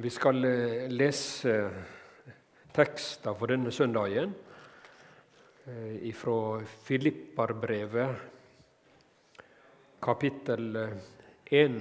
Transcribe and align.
Vi 0.00 0.08
skal 0.10 0.44
eh, 0.44 0.86
lese 0.88 1.54
tekster 2.72 3.34
for 3.36 3.50
denne 3.50 3.68
søndagen 3.74 4.30
eh, 5.68 6.06
fra 6.16 6.60
Filipparbrevet, 6.86 8.22
kapittel 10.00 10.78
1, 11.52 11.76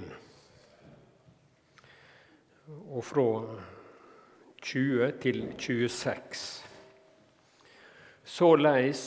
og 2.91 3.05
fra 3.07 3.27
20 4.67 5.11
til 5.23 5.39
26. 5.55 6.45
Såleis 8.27 9.03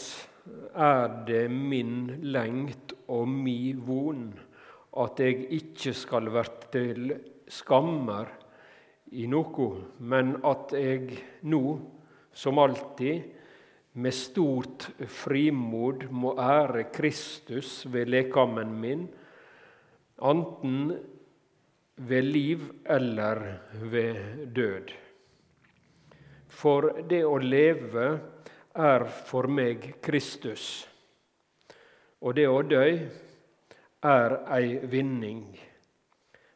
er 0.73 1.19
det 1.29 1.43
min 1.53 2.07
lengt 2.33 2.97
og 3.13 3.29
mi 3.29 3.75
von 3.77 4.31
at 5.05 5.21
jeg 5.21 5.51
ikke 5.61 5.93
skal 6.01 6.33
verte 6.33 6.73
til 6.79 7.13
skammer 7.53 8.39
i 9.13 9.27
noe, 9.29 9.69
men 10.01 10.37
at 10.49 10.73
jeg 10.77 11.19
nå, 11.49 11.63
som 12.33 12.61
alltid, 12.63 13.23
med 13.93 14.15
stort 14.17 14.87
frimod 15.05 16.07
må 16.09 16.33
ære 16.41 16.87
Kristus 16.95 17.83
ved 17.93 18.09
lekammen 18.09 18.73
min, 18.81 19.03
anten 20.17 20.95
ved 21.97 22.25
liv 22.25 22.65
eller 22.89 23.43
ved 23.93 24.47
død. 24.57 24.95
For 26.49 26.89
det 27.09 27.21
å 27.29 27.37
leve 27.37 28.07
er 28.73 29.05
for 29.29 29.49
meg 29.53 29.91
Kristus, 30.05 30.87
og 32.23 32.39
det 32.39 32.49
å 32.49 32.63
dø 32.65 32.87
er 34.03 34.37
ei 34.57 34.79
vinning. 34.89 35.45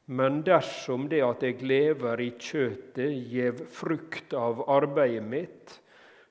Men 0.07 0.43
dersom 0.47 1.09
det 1.11 1.23
at 1.27 1.43
jeg 1.43 1.65
lever 1.67 2.21
i 2.23 2.29
kjøtet, 2.39 3.11
gjev 3.27 3.65
frukt 3.75 4.35
av 4.39 4.63
arbeidet 4.71 5.25
mitt, 5.27 5.75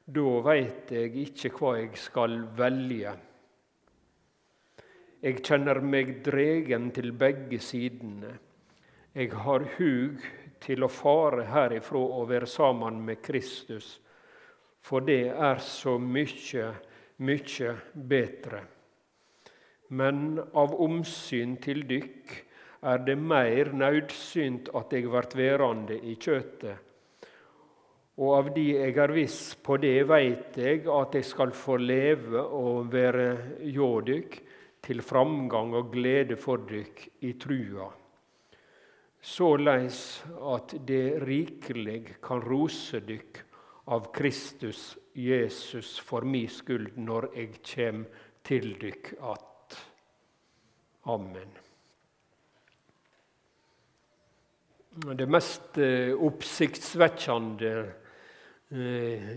da 0.05 0.35
veit 0.45 0.91
jeg 0.95 1.11
ikke 1.25 1.51
hva 1.57 1.73
jeg 1.81 1.97
skal 1.99 2.37
velge. 2.55 3.15
Jeg 5.25 5.41
kjenner 5.41 5.81
meg 5.81 6.19
dregen 6.23 6.91
til 6.95 7.11
begge 7.17 7.59
sidene. 7.59 8.35
Jeg 9.15 9.31
har 9.43 9.65
hug 9.75 10.23
til 10.63 10.85
å 10.85 10.91
fare 10.91 11.47
herifra 11.49 11.99
og 11.99 12.29
være 12.29 12.47
sammen 12.47 13.01
med 13.03 13.23
Kristus, 13.25 13.97
for 14.85 15.03
det 15.03 15.33
er 15.33 15.59
så 15.59 15.97
mykje, 15.99 16.71
mykje 17.25 17.75
betre. 18.07 18.61
Men 19.89 20.37
av 20.53 20.75
omsyn 20.79 21.57
til 21.63 21.83
dykk 21.89 22.35
er 22.85 23.01
det 23.05 23.15
meir 23.17 23.71
naudsynt 23.73 24.69
at 24.77 24.93
eg 24.93 25.07
vert 25.11 25.35
verande 25.37 25.97
i 25.97 26.15
kjøtet. 26.15 26.81
Og 28.15 28.31
av 28.37 28.51
de 28.55 28.69
eg 28.79 28.97
er 29.01 29.11
viss 29.11 29.57
på 29.59 29.75
det, 29.83 30.05
veit 30.07 30.55
eg 30.55 30.87
at 30.87 31.17
eg 31.19 31.25
skal 31.27 31.51
få 31.55 31.75
leve 31.81 32.39
og 32.39 32.93
være 32.93 33.27
hjå 33.67 33.89
dykk 34.07 34.37
til 34.85 35.01
framgang 35.03 35.73
og 35.75 35.91
glede 35.91 36.37
for 36.39 36.63
dykk 36.69 37.01
i 37.27 37.33
trua. 37.41 37.89
Såleis 39.25 39.99
at 40.53 40.77
det 40.87 41.17
rikelig 41.25 42.21
kan 42.23 42.43
rose 42.45 43.01
dykk 43.03 43.41
av 43.91 44.11
Kristus 44.13 44.93
Jesus 45.17 45.97
for 45.99 46.25
mi 46.25 46.45
skuld 46.51 46.95
når 47.01 47.31
eg 47.33 47.59
kjem 47.65 48.05
til 48.45 48.75
dykk 48.79 49.13
att. 49.19 49.85
Amen. 51.03 51.49
Det 54.95 55.25
mest 55.27 55.75
eh, 55.77 56.13
oppsiktsvekkende 56.23 57.71
eh, 58.71 59.31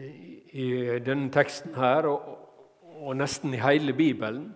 i 0.54 0.66
denne 1.02 1.32
teksten 1.34 1.74
her, 1.74 2.06
og 2.06 3.16
nesten 3.18 3.56
i 3.56 3.58
hele 3.58 3.90
Bibelen, 3.98 4.52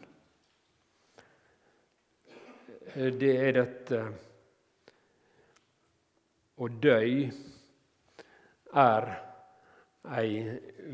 eh, 2.95 3.11
det 3.19 3.33
er 3.49 3.59
dette 3.59 4.05
Å 6.63 6.71
dø 6.71 6.95
er 8.87 9.11
ei 10.23 10.33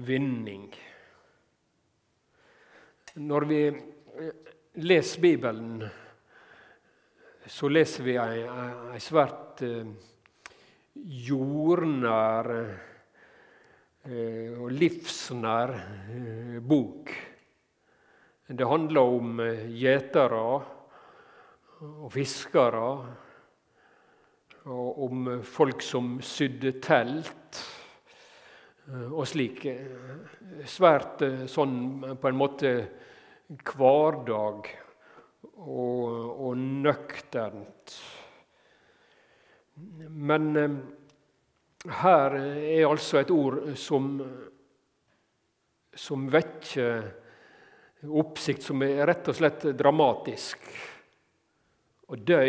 vinning. 0.09 0.69
Når 3.29 3.51
vi 3.53 3.63
leser 4.89 5.21
Bibelen 5.21 5.83
så 7.49 7.69
leser 7.73 8.05
vi 8.05 8.15
ei, 8.21 8.43
ei 8.93 8.99
svært 9.01 9.63
eh, 9.65 9.87
jordnær 11.29 12.49
eh, 12.53 14.53
og 14.59 14.73
livsnær 14.77 15.73
eh, 15.73 16.59
bok. 16.61 17.13
Det 18.49 18.69
handler 18.69 19.15
om 19.17 19.41
gjetere 19.77 20.43
og 21.79 22.13
fiskere, 22.13 22.85
og 24.69 25.03
om 25.05 25.29
folk 25.45 25.83
som 25.85 26.17
sydde 26.25 26.73
telt 26.85 27.61
og 29.13 29.27
slik. 29.29 29.67
Svært 30.69 31.23
sånn 31.49 31.77
på 32.17 32.31
en 32.31 32.41
måte 32.41 32.73
hverdag 33.69 34.73
og, 35.43 36.49
og 36.49 36.57
nøkternt. 36.59 37.95
Men 40.11 40.57
eh, 40.57 40.77
her 42.03 42.37
er 42.39 42.89
altså 42.89 43.21
et 43.21 43.31
ord 43.31 43.61
som, 43.79 44.11
som 45.95 46.27
vekker 46.33 47.11
oppsikt, 48.09 48.63
som 48.67 48.83
er 48.87 49.07
rett 49.11 49.31
og 49.31 49.39
slett 49.39 49.67
dramatisk. 49.79 50.69
Å 52.09 52.17
dø 52.17 52.43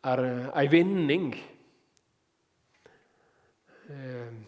er 0.00 0.22
ei 0.56 0.66
vinning. 0.72 1.32
Jeg 3.90 4.22
eh, 4.22 4.38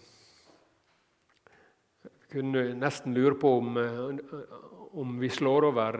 kunne 2.32 2.70
nesten 2.78 3.12
lure 3.12 3.36
på 3.36 3.58
om, 3.58 3.76
om 4.96 5.18
vi 5.20 5.28
slår 5.28 5.66
over 5.68 5.98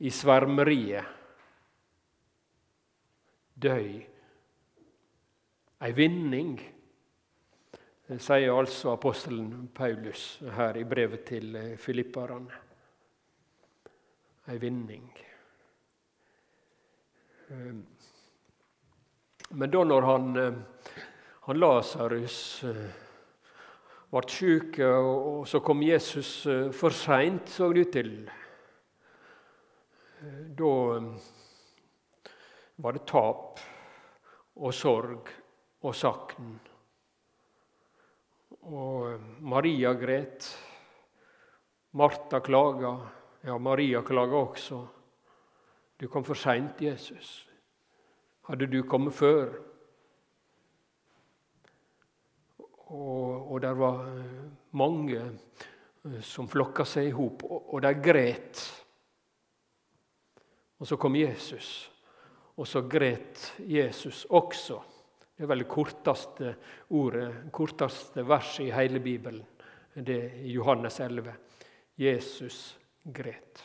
i 0.00 0.10
svermeriet. 0.10 1.04
Døy. 3.60 4.00
Ei 5.80 5.92
vinning, 5.96 6.54
sier 8.20 8.52
altså 8.52 8.94
apostelen 8.94 9.68
Paulus 9.74 10.40
her 10.56 10.76
i 10.76 10.84
brevet 10.88 11.24
til 11.28 11.56
filipperne. 11.80 12.60
Ei 14.48 14.58
vinning. 14.60 15.06
Men 19.50 19.70
da 19.72 19.84
når 19.84 20.08
han, 20.08 20.42
han 21.46 21.60
Lasarus 21.60 22.40
ble 24.10 24.26
syk, 24.32 24.80
og 24.84 25.48
så 25.48 25.60
kom 25.64 25.82
Jesus 25.84 26.34
for 26.76 26.94
seint, 26.94 27.48
så 27.52 27.72
det 27.72 27.88
ut 27.88 27.92
til 27.94 28.14
da 30.20 30.64
um, 30.96 31.14
var 32.76 32.92
det 32.92 33.06
tap 33.08 33.60
og 34.60 34.74
sorg 34.74 35.30
og 35.80 35.94
sakn. 35.96 36.50
Og 38.68 39.14
um, 39.14 39.30
Maria 39.52 39.94
gret. 39.96 40.48
Martha 41.96 42.40
klaga. 42.44 42.92
Ja, 43.44 43.56
Maria 43.58 44.02
klaga 44.04 44.42
også. 44.44 44.82
Du 46.00 46.08
kom 46.08 46.24
for 46.24 46.36
seint, 46.36 46.80
Jesus. 46.80 47.48
Hadde 48.48 48.68
du 48.68 48.82
kommet 48.82 49.16
før? 49.16 49.56
Og, 52.90 53.52
og 53.52 53.62
der 53.62 53.72
var 53.78 54.04
uh, 54.04 54.44
mange 54.76 55.24
uh, 56.04 56.20
som 56.20 56.48
flokka 56.48 56.84
seg 56.84 57.08
i 57.08 57.16
hop, 57.16 57.44
og, 57.48 57.74
og 57.74 57.82
de 57.86 57.94
gret. 58.04 58.62
Og 60.80 60.88
så 60.88 60.96
kom 60.96 61.16
Jesus, 61.16 61.90
og 62.56 62.68
så 62.68 62.82
gret 62.88 63.52
Jesus 63.68 64.24
også. 64.30 64.80
Det 65.36 65.44
er 65.44 65.50
vel 65.52 65.62
det 65.62 65.72
korteste 65.72 66.54
ordet, 66.96 67.28
korteste 67.52 68.24
verset 68.28 68.66
i 68.66 68.72
hele 68.72 69.00
Bibelen. 69.00 69.44
Det 69.94 70.16
er 70.24 70.46
Johannes 70.48 71.00
11. 71.00 71.34
Jesus 72.00 72.78
gret. 73.04 73.64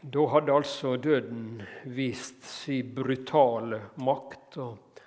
Da 0.00 0.24
hadde 0.32 0.52
altså 0.56 0.96
døden 0.96 1.60
vist 1.84 2.44
sin 2.44 2.94
brutale 2.96 3.82
makt, 4.00 4.56
og 4.56 5.00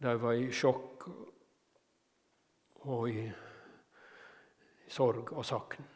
de 0.00 0.16
var 0.20 0.32
i 0.32 0.48
sjokk 0.52 1.04
og 2.88 3.08
i 3.12 3.28
sorg 4.90 5.32
og 5.32 5.46
sakn. 5.46 5.86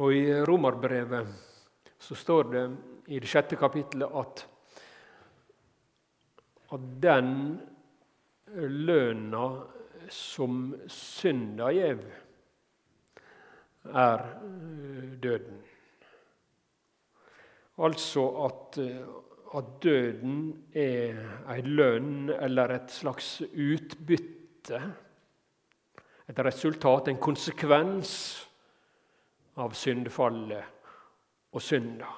Og 0.00 0.14
I 0.16 0.24
Romerbrevet 0.48 1.28
så 2.00 2.16
står 2.16 2.48
det 2.52 2.64
i 3.12 3.20
det 3.20 3.28
sjette 3.28 3.58
kapittelet 3.60 4.14
at, 4.18 4.46
at 6.72 6.88
den 7.02 7.30
lønna 8.88 9.44
som 10.12 10.72
synda 10.90 11.70
gjev, 11.74 12.02
er 13.82 14.20
døden. 15.22 15.58
Altså 17.82 18.22
at, 18.46 18.78
at 19.58 19.70
døden 19.82 20.36
er 20.74 21.18
ei 21.50 21.64
lønn 21.66 22.30
eller 22.36 22.76
et 22.76 22.94
slags 22.94 23.40
utbytte. 23.42 24.80
Et 26.32 26.38
resultat, 26.40 27.08
en 27.08 27.18
konsekvens 27.20 28.10
av 29.60 29.74
syndefallet 29.76 31.52
og 31.52 31.60
synda. 31.60 32.08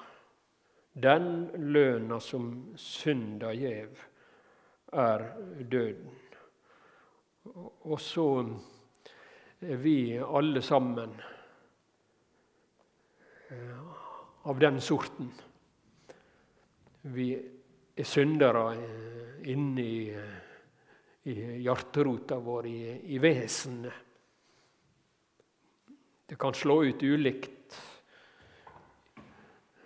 Den 0.95 1.49
løna 1.75 2.21
som 2.23 2.45
synda 2.79 3.51
gjev, 3.51 3.97
er 4.95 5.25
døden. 5.59 6.13
Og 7.91 7.99
så 7.99 8.29
er 9.59 9.83
vi 9.83 9.97
alle 10.23 10.63
sammen 10.63 11.17
av 14.47 14.63
den 14.63 14.79
sorten. 14.79 15.27
Vi 17.11 17.27
er 17.35 18.07
syndere 18.07 18.63
inni 19.51 19.91
i 21.25 21.37
hjerterota 21.67 22.39
vår, 22.39 22.71
i, 22.71 22.81
i 23.11 23.19
vesenet. 23.19 24.04
Det 26.25 26.35
kan 26.39 26.53
slå 26.53 26.83
ut 26.83 27.03
ulikt, 27.03 27.81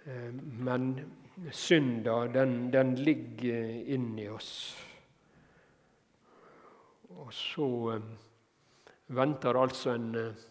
eh, 0.06 0.31
men 0.59 0.94
synda, 1.51 2.27
den, 2.27 2.71
den 2.71 2.95
ligger 2.95 3.65
inni 3.95 4.30
oss. 4.30 4.53
Og 7.09 7.33
så 7.33 7.68
eh, 7.95 8.07
venter 9.19 9.59
altså 9.59 9.97
en, 9.97 10.15
eh, 10.15 10.47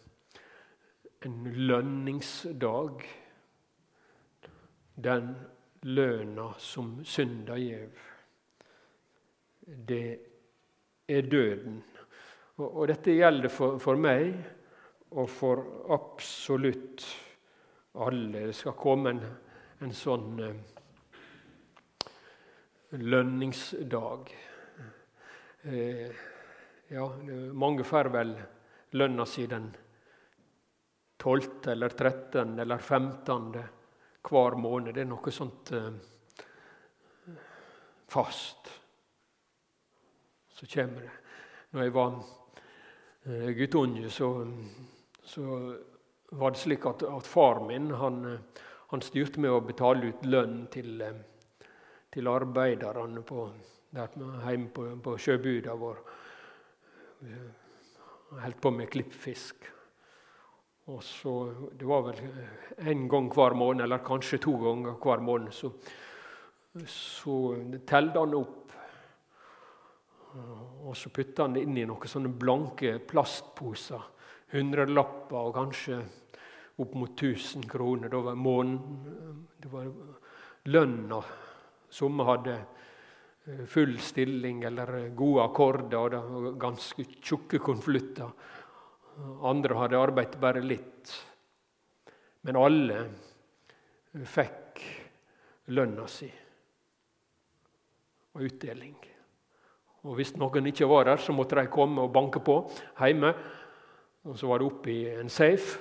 en 1.24 1.40
lønningsdag 1.56 3.08
den 5.02 5.34
løna 5.82 6.52
som 6.58 7.04
synda 7.04 7.56
gjev. 7.58 7.90
Det 9.88 10.18
er 11.08 11.28
døden. 11.30 11.82
Og, 12.56 12.66
og 12.66 12.88
dette 12.90 13.14
gjelder 13.14 13.52
for, 13.52 13.78
for, 13.78 13.98
meg 14.00 14.32
og 15.10 15.28
for 15.30 15.64
absolutt 15.94 17.04
alle. 17.98 18.46
Det 18.48 18.56
skal 18.56 18.76
komme 18.78 19.14
en, 19.14 19.22
en 19.84 19.94
sånn 19.96 20.42
eh, 20.44 20.58
lønningsdag. 22.98 24.32
Eh, 25.62 26.24
ja, 26.88 27.04
mange 27.52 27.84
får 27.84 28.12
vel 28.14 28.36
lønna 28.96 29.26
si 29.28 29.46
den 29.46 29.68
12. 31.18 31.68
eller 31.72 31.88
13. 31.88 32.58
eller 32.58 32.78
15 32.78 33.52
hver 34.28 34.56
måned. 34.56 34.94
Det 34.94 35.02
er 35.02 35.10
noe 35.10 35.32
sånt 35.34 35.72
eh, 35.76 35.90
fast. 38.08 38.70
Så 40.54 40.66
kommer 40.66 41.04
det. 41.06 41.16
Når 41.70 41.84
jeg 41.84 41.94
var 41.94 42.14
eh, 43.24 43.50
guttunge, 43.58 44.10
så, 44.10 44.30
så, 45.28 45.44
var 46.30 46.50
det 46.50 46.60
slik 46.60 46.86
at, 46.86 47.02
at 47.02 47.26
far 47.26 47.60
min 47.64 47.90
han, 47.96 48.38
han, 48.90 49.04
styrte 49.04 49.40
med 49.40 49.52
å 49.52 49.64
betale 49.64 50.12
ut 50.12 50.26
lønn 50.28 50.66
til, 50.72 51.02
til 52.12 52.28
arbeiderne 52.28 53.22
på, 53.26 53.48
der, 53.96 54.12
hjemme 54.44 54.68
på, 54.74 54.90
på 55.04 55.16
sjøbuda 55.20 55.76
vår. 55.78 56.02
Holdt 58.38 58.60
på 58.60 58.72
med 58.76 58.90
klippfisk. 58.92 59.70
Og 60.88 61.02
så, 61.04 61.32
Det 61.72 61.88
var 61.88 62.04
vel 62.06 62.20
en 62.78 63.08
gang 63.08 63.32
hver 63.32 63.56
måned, 63.56 63.84
eller 63.84 64.04
kanskje 64.04 64.40
to 64.40 64.54
ganger 64.60 64.96
hver 65.00 65.24
måned. 65.24 65.52
Så, 65.52 65.72
så 66.88 67.40
telte 67.88 68.20
han 68.20 68.36
opp, 68.36 68.72
og 70.84 70.94
så 70.96 71.10
putta 71.12 71.44
han 71.44 71.56
det 71.56 71.64
inn 71.64 71.76
i 71.76 71.88
noen 71.88 72.08
sånne 72.08 72.32
blanke 72.32 72.98
plastposer. 73.08 74.04
Hundrelapper 74.52 75.38
og 75.38 75.54
kanskje 75.56 75.98
opp 76.78 76.94
mot 76.94 77.12
1000 77.12 77.66
kroner. 77.68 78.08
Det 78.08 78.22
var, 78.24 78.34
måneden, 78.34 79.46
det 79.58 79.70
var 79.72 79.90
lønna. 80.72 81.20
Somme 81.90 82.26
hadde 82.28 82.54
eh, 82.54 83.64
full 83.66 83.98
stilling 84.00 84.62
eller 84.68 85.08
gode 85.16 85.44
akkorder 85.48 86.18
og 86.20 86.52
ganske 86.60 87.06
tjukke 87.18 87.60
konvolutter. 87.64 88.30
Andre 89.48 89.80
hadde 89.82 90.00
arbeidet 90.00 90.40
bare 90.40 90.62
litt. 90.62 91.14
Men 92.46 92.60
alle 92.60 93.02
fikk 94.24 94.84
lønna 95.74 96.06
si 96.08 96.28
og 98.38 98.44
utdeling. 98.46 98.94
Og 100.06 100.14
Hvis 100.16 100.36
noen 100.38 100.68
ikke 100.70 100.86
var 100.88 101.08
der, 101.10 101.18
så 101.20 101.34
måtte 101.34 101.58
de 101.58 101.66
komme 101.72 102.04
og 102.06 102.12
banke 102.14 102.40
på 102.44 102.60
hjemme. 103.00 103.32
Og 104.28 104.38
Så 104.38 104.46
var 104.46 104.58
det 104.58 104.66
oppi 104.66 104.94
en 105.08 105.30
safe, 105.32 105.78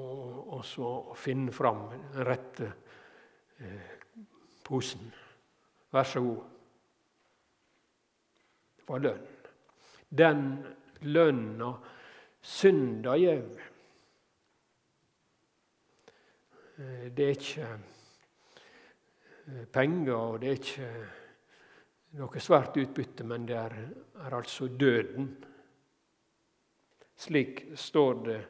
og, 0.00 0.52
og 0.56 0.64
så 0.64 0.90
finne 1.16 1.52
fram 1.52 1.82
den 1.90 2.24
rette 2.24 2.68
eh, 3.60 3.90
posen. 4.64 5.10
Vær 5.92 6.08
så 6.08 6.20
god. 6.24 6.38
Det 8.76 8.86
var 8.88 9.02
lønn. 9.04 9.26
Den 10.08 10.40
lønna 11.00 11.68
synda 12.40 13.16
gjev. 13.20 13.58
Eh, 16.78 17.04
det 17.12 17.26
er 17.26 17.34
ikke 17.34 17.68
eh, 17.74 19.66
penger, 19.72 20.14
og 20.14 20.40
det 20.40 20.48
er 20.48 20.62
ikke 20.62 20.88
noe 22.22 22.40
svært 22.40 22.80
utbytte, 22.80 23.28
men 23.28 23.44
det 23.48 23.60
er, 23.60 23.76
er 24.24 24.38
altså 24.40 24.68
døden. 24.68 25.28
Slik 27.16 27.62
står 27.74 28.14
det 28.26 28.40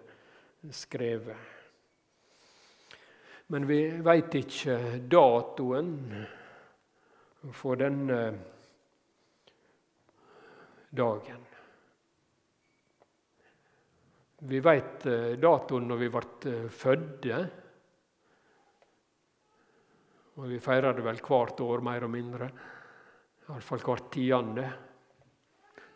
skrevet. 0.74 1.36
Men 3.46 3.66
vi 3.66 3.80
veit 4.02 4.34
ikke 4.34 4.78
datoen 5.06 5.92
for 7.54 7.78
denne 7.78 8.20
dagen. 10.90 11.44
Vi 14.46 14.58
veit 14.60 15.06
eh, 15.06 15.38
datoen 15.40 15.86
når 15.88 16.02
vi 16.02 16.10
ble 16.12 16.26
fødde. 16.26 16.66
fødte. 16.74 17.38
Og 20.36 20.50
vi 20.50 20.58
feirer 20.60 20.92
det 20.92 21.04
vel 21.04 21.20
hvert 21.24 21.60
år, 21.64 21.80
mer 21.80 22.04
og 22.04 22.12
mindre. 22.12 22.48
Iallfall 23.46 23.84
hvert 23.86 24.10
tiende. 24.12 24.66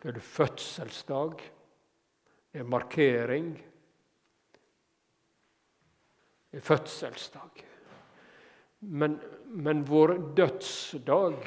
Det 0.01 0.09
er 0.09 0.15
det 0.17 0.23
fødselsdag. 0.25 1.43
Er 2.53 2.63
markering. 2.63 3.53
Er 6.51 6.59
fødselsdag. 6.59 7.65
Men, 8.79 9.19
men 9.45 9.83
vår 9.87 10.17
dødsdag 10.35 11.37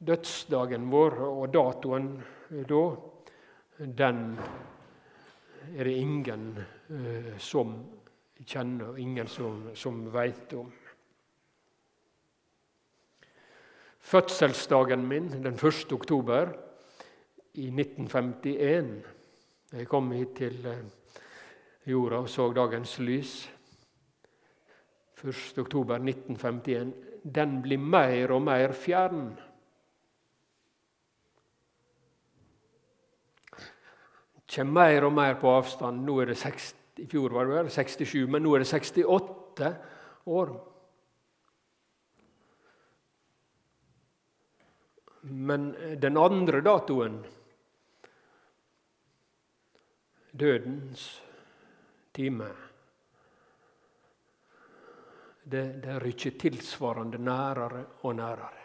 Dødsdagen 0.00 0.86
vår 0.88 1.18
og 1.26 1.50
datoen 1.52 2.06
da 2.48 2.84
den 4.00 4.22
er 5.76 5.84
det 5.84 5.92
ingen 5.92 6.46
uh, 6.88 7.36
som 7.38 7.74
kjenner, 8.40 8.96
ingen 8.96 9.28
som, 9.28 9.66
som 9.76 10.06
veit 10.12 10.54
om. 10.56 10.70
Fødselsdagen 14.00 15.04
min 15.08 15.28
den 15.44 15.54
1. 15.60 15.92
oktober 15.92 16.54
i 17.58 17.66
1951 17.70 18.90
Jeg 19.72 19.86
kom 19.90 20.10
hit 20.14 20.36
til 20.38 20.66
uh, 20.66 20.74
jorda 21.86 22.22
og 22.24 22.28
så 22.30 22.48
dagens 22.54 22.98
lys. 23.02 23.34
1. 25.20 25.58
oktober 25.58 25.98
1951. 25.98 26.92
Den 27.22 27.60
blir 27.62 27.78
mer 27.78 28.32
og 28.34 28.42
mer 28.42 28.72
fjern. 28.72 29.30
Kjem 34.50 34.72
mer 34.74 35.06
og 35.06 35.12
mer 35.14 35.36
på 35.38 35.50
avstand. 35.52 36.02
Nå 36.06 36.16
er 36.22 36.32
det 36.32 36.38
60, 36.40 36.72
I 37.04 37.06
fjor 37.10 37.36
var 37.36 37.50
det 37.50 37.70
67, 37.70 38.26
men 38.26 38.42
nå 38.42 38.54
er 38.56 38.64
det 38.64 38.70
68 38.70 39.70
år. 40.26 40.54
Men 45.22 45.74
den 46.00 46.16
andre 46.18 46.62
datoen 46.64 47.20
dødens 50.32 51.22
time. 52.12 52.48
Det, 55.44 55.82
det 55.82 55.98
rykker 56.02 56.38
tilsvarende 56.38 57.18
nærere 57.18 57.84
og 58.02 58.16
nærere. 58.16 58.60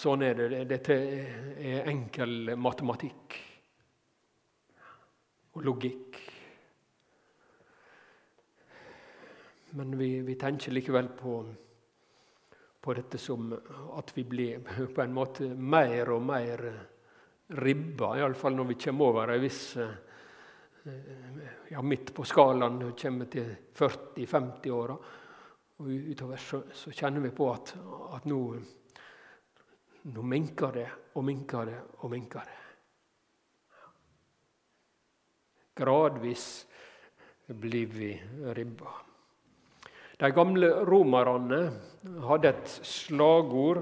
Sånn 0.00 0.22
er 0.24 0.38
det. 0.38 0.64
Dette 0.70 0.96
er 0.96 1.88
enkel 1.90 2.54
matematikk 2.56 3.36
og 5.52 5.64
logikk. 5.66 6.20
Men 9.76 9.98
vi, 9.98 10.20
vi 10.26 10.34
tenker 10.34 10.72
likevel 10.74 11.10
på, 11.18 11.34
på, 12.80 12.94
dette 12.94 13.18
som 13.18 13.52
at 13.52 14.14
vi 14.16 14.24
blir 14.24 14.64
på 14.94 15.02
en 15.04 15.14
måte 15.14 15.50
mer 15.54 16.10
og 16.16 16.24
mer 16.26 16.64
ribba, 17.50 18.14
iallfall 18.18 18.54
når 18.54 18.70
vi 18.70 18.78
kommer 18.84 19.10
over 19.10 19.34
ei 19.34 19.42
viss 19.42 19.64
ja, 21.70 21.82
Midt 21.82 22.14
på 22.14 22.24
skalaen 22.24 22.78
når 22.78 22.92
vi 22.92 23.02
kommer 23.02 23.28
til 23.30 23.50
40-50-åra. 23.76 24.96
Og 25.80 25.90
utover 26.12 26.40
så, 26.40 26.62
så, 26.76 26.92
kjenner 26.92 27.24
vi 27.24 27.32
på 27.36 27.46
at, 27.52 27.74
at 28.16 28.26
nå, 28.28 28.40
nå 30.12 30.24
minker 30.28 30.74
det 30.76 30.88
og 31.16 31.24
minker 31.24 31.70
det 31.70 31.78
og 32.00 32.10
minker 32.12 32.48
det. 32.48 32.58
Gradvis 35.80 36.48
blir 37.60 37.86
vi 37.94 38.10
ribba. 38.56 38.92
De 40.20 40.28
gamle 40.36 40.68
romerne 40.84 41.62
hadde 42.28 42.50
et 42.52 42.74
slagord 42.84 43.80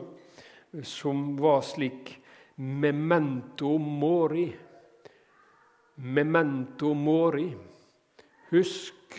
som 0.87 1.33
var 1.41 1.65
slik 1.67 2.18
Memento 2.59 3.77
mori. 3.79 4.47
Memento 5.95 6.93
mori. 6.95 7.49
Husk, 8.51 9.19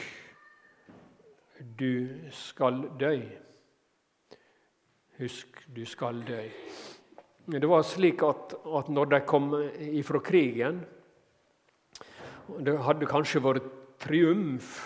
du 1.80 2.30
skal 2.32 2.84
dø. 3.00 3.16
Husk, 5.20 5.64
du 5.76 5.84
skal 5.86 6.24
dø. 6.28 6.44
Det 7.50 7.68
var 7.70 7.84
slik 7.84 8.24
at, 8.24 8.54
at 8.78 8.90
når 8.90 9.12
de 9.14 9.20
kom 9.26 9.52
ifra 9.80 10.20
krigen 10.22 10.84
det 12.58 12.76
hadde 12.82 13.08
kanskje 13.10 13.42
vært 13.44 13.66
triumf, 14.02 14.78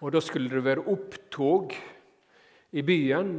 og 0.00 0.14
da 0.14 0.22
skulle 0.24 0.50
det 0.52 0.64
være 0.64 0.86
opptog 0.88 1.74
i 2.72 2.84
byen. 2.86 3.32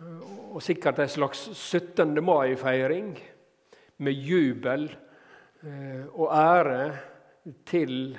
Og 0.00 0.62
sikkert 0.64 0.98
en 1.02 1.10
slags 1.12 1.42
17. 1.52 2.16
mai-feiring 2.24 3.12
med 4.00 4.12
jubel 4.16 4.86
eh, 5.62 6.06
og 6.14 6.30
ære 6.32 6.84
til 7.68 8.16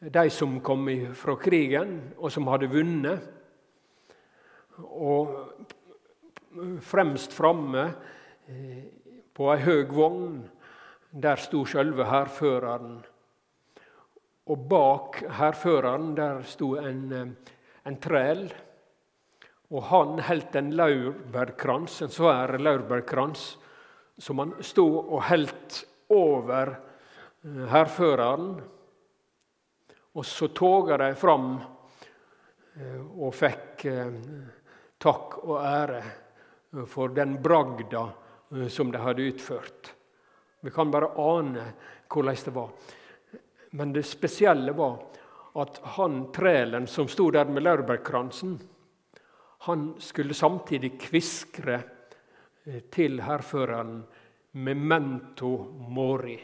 de 0.00 0.24
som 0.30 0.58
kom 0.60 0.88
fra 1.14 1.36
krigen, 1.40 2.00
og 2.18 2.32
som 2.32 2.50
hadde 2.50 2.70
vunnet. 2.70 3.22
Og 4.82 5.30
fremst 6.84 7.32
framme 7.36 7.86
eh, 8.50 8.84
på 9.36 9.48
ei 9.54 9.62
høg 9.62 9.94
vogn 9.94 10.40
der 11.16 11.40
sto 11.40 11.62
sjølve 11.68 12.04
hærføreren. 12.10 12.98
Og 14.46 14.68
bak 14.68 15.22
hærføreren 15.38 16.14
der 16.16 16.42
sto 16.42 16.74
en, 16.76 17.12
eh, 17.12 17.26
en 17.86 18.00
træl. 18.00 18.52
Og 19.74 19.82
han 19.90 20.18
holdt 20.22 20.56
en 20.58 20.70
laurbærkrans, 20.78 22.02
en 22.02 22.12
svær 22.12 22.58
laurbærkrans 22.58 23.56
som 24.18 24.38
han 24.38 24.54
stod 24.64 24.98
og 25.00 25.24
holdt 25.28 25.80
over 26.14 26.70
eh, 26.70 27.64
hærføreren. 27.72 28.54
Og 30.16 30.24
så 30.24 30.48
toga 30.48 30.96
de 31.02 31.10
fram 31.18 31.56
eh, 32.78 33.02
og 33.18 33.34
fikk 33.34 33.88
takk 35.02 35.40
og 35.44 35.58
ære 35.60 36.04
for 36.88 37.12
den 37.14 37.36
bragda 37.42 38.06
som 38.72 38.90
de 38.92 39.00
hadde 39.00 39.26
utført. 39.32 39.92
Vi 40.60 40.70
kan 40.70 40.90
bare 40.90 41.12
ane 41.20 41.66
hvordan 42.08 42.36
det 42.44 42.54
var. 42.54 42.70
Men 43.70 43.92
det 43.92 44.02
spesielle 44.02 44.72
var 44.72 44.98
at 45.54 45.80
han 45.96 46.32
trælen 46.32 46.86
som 46.86 47.08
sto 47.08 47.30
der 47.30 47.44
med 47.44 47.62
laurbærkransen, 47.62 48.58
han 49.66 49.94
skulle 49.98 50.34
samtidig 50.34 50.92
kviskre 51.00 51.80
eh, 52.64 52.82
til 52.90 53.20
hærføreren 53.22 54.04
'memento 54.52 55.50
mori'. 55.88 56.40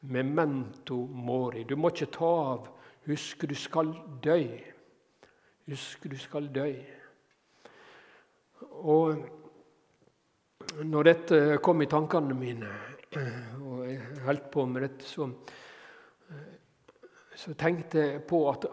Memento 0.00 0.96
mori. 1.06 1.64
Du 1.64 1.76
må 1.76 1.88
ikke 1.88 2.06
ta 2.12 2.24
av. 2.24 2.68
Husk, 3.06 3.48
du 3.48 3.54
skal 3.54 3.94
dø. 4.22 4.58
Husk, 5.68 6.10
du 6.10 6.16
skal 6.18 6.48
dø. 6.54 6.74
Og 8.70 9.16
når 10.84 11.02
dette 11.02 11.58
kom 11.62 11.82
i 11.82 11.86
tankene 11.86 12.34
mine 12.34 12.68
og 13.60 13.86
jeg 13.86 14.00
holdt 14.24 14.50
på 14.50 14.64
med 14.66 14.82
dette, 14.82 15.04
så, 15.04 15.28
så 17.36 17.54
tenkte 17.54 17.98
jeg 17.98 18.22
på 18.28 18.42
at, 18.50 18.66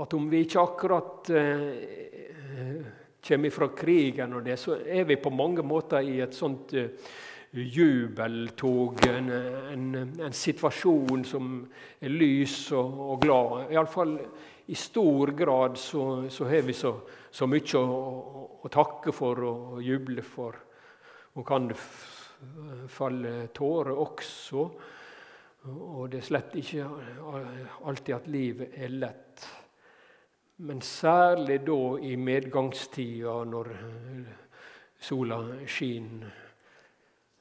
at, 0.00 0.14
om 0.14 0.28
vi 0.30 0.44
ikke 0.44 0.60
akkurat 0.60 1.30
eh, 1.30 3.03
kommer 3.24 3.50
fra 3.50 3.68
krigen, 3.76 4.34
og 4.36 4.44
det, 4.44 4.58
så 4.60 4.78
er 4.84 5.04
vi 5.08 5.16
på 5.16 5.32
mange 5.32 5.64
måter 5.66 6.04
i 6.04 6.18
et 6.24 6.34
sånt 6.36 6.74
eh, 6.76 6.90
jubeltog, 7.54 9.06
en, 9.06 9.30
en, 9.30 9.84
en, 10.20 10.34
situasjon 10.34 11.24
som 11.28 11.52
er 12.00 12.10
lys 12.10 12.56
og, 12.74 12.98
og 13.14 13.22
glad. 13.22 13.70
Iallfall 13.72 14.16
i 14.66 14.74
stor 14.74 15.32
grad 15.36 15.78
så, 15.78 16.24
så 16.30 16.48
har 16.50 16.66
vi 16.66 16.74
så, 16.74 16.94
så 17.30 17.46
mye 17.46 17.78
å, 17.78 18.02
å, 18.64 18.72
takke 18.72 19.12
for 19.14 19.44
og 19.46 19.82
juble 19.84 20.24
for. 20.26 20.58
Og 21.34 21.46
kan 21.46 21.68
det 21.70 21.78
falle 22.90 23.34
tårer 23.54 24.02
også. 24.02 24.64
Og 25.70 26.08
det 26.12 26.20
er 26.20 26.26
slett 26.26 26.56
ikke 26.60 26.88
alltid 27.88 28.16
at 28.16 28.26
livet 28.32 28.74
er 28.76 28.98
lett. 28.98 29.46
Men 30.56 30.80
særlig 30.80 31.60
da 31.66 31.96
i 31.98 32.16
medgangstida, 32.16 33.44
når 33.44 33.70
sola 35.00 35.40
skinner, 35.66 36.30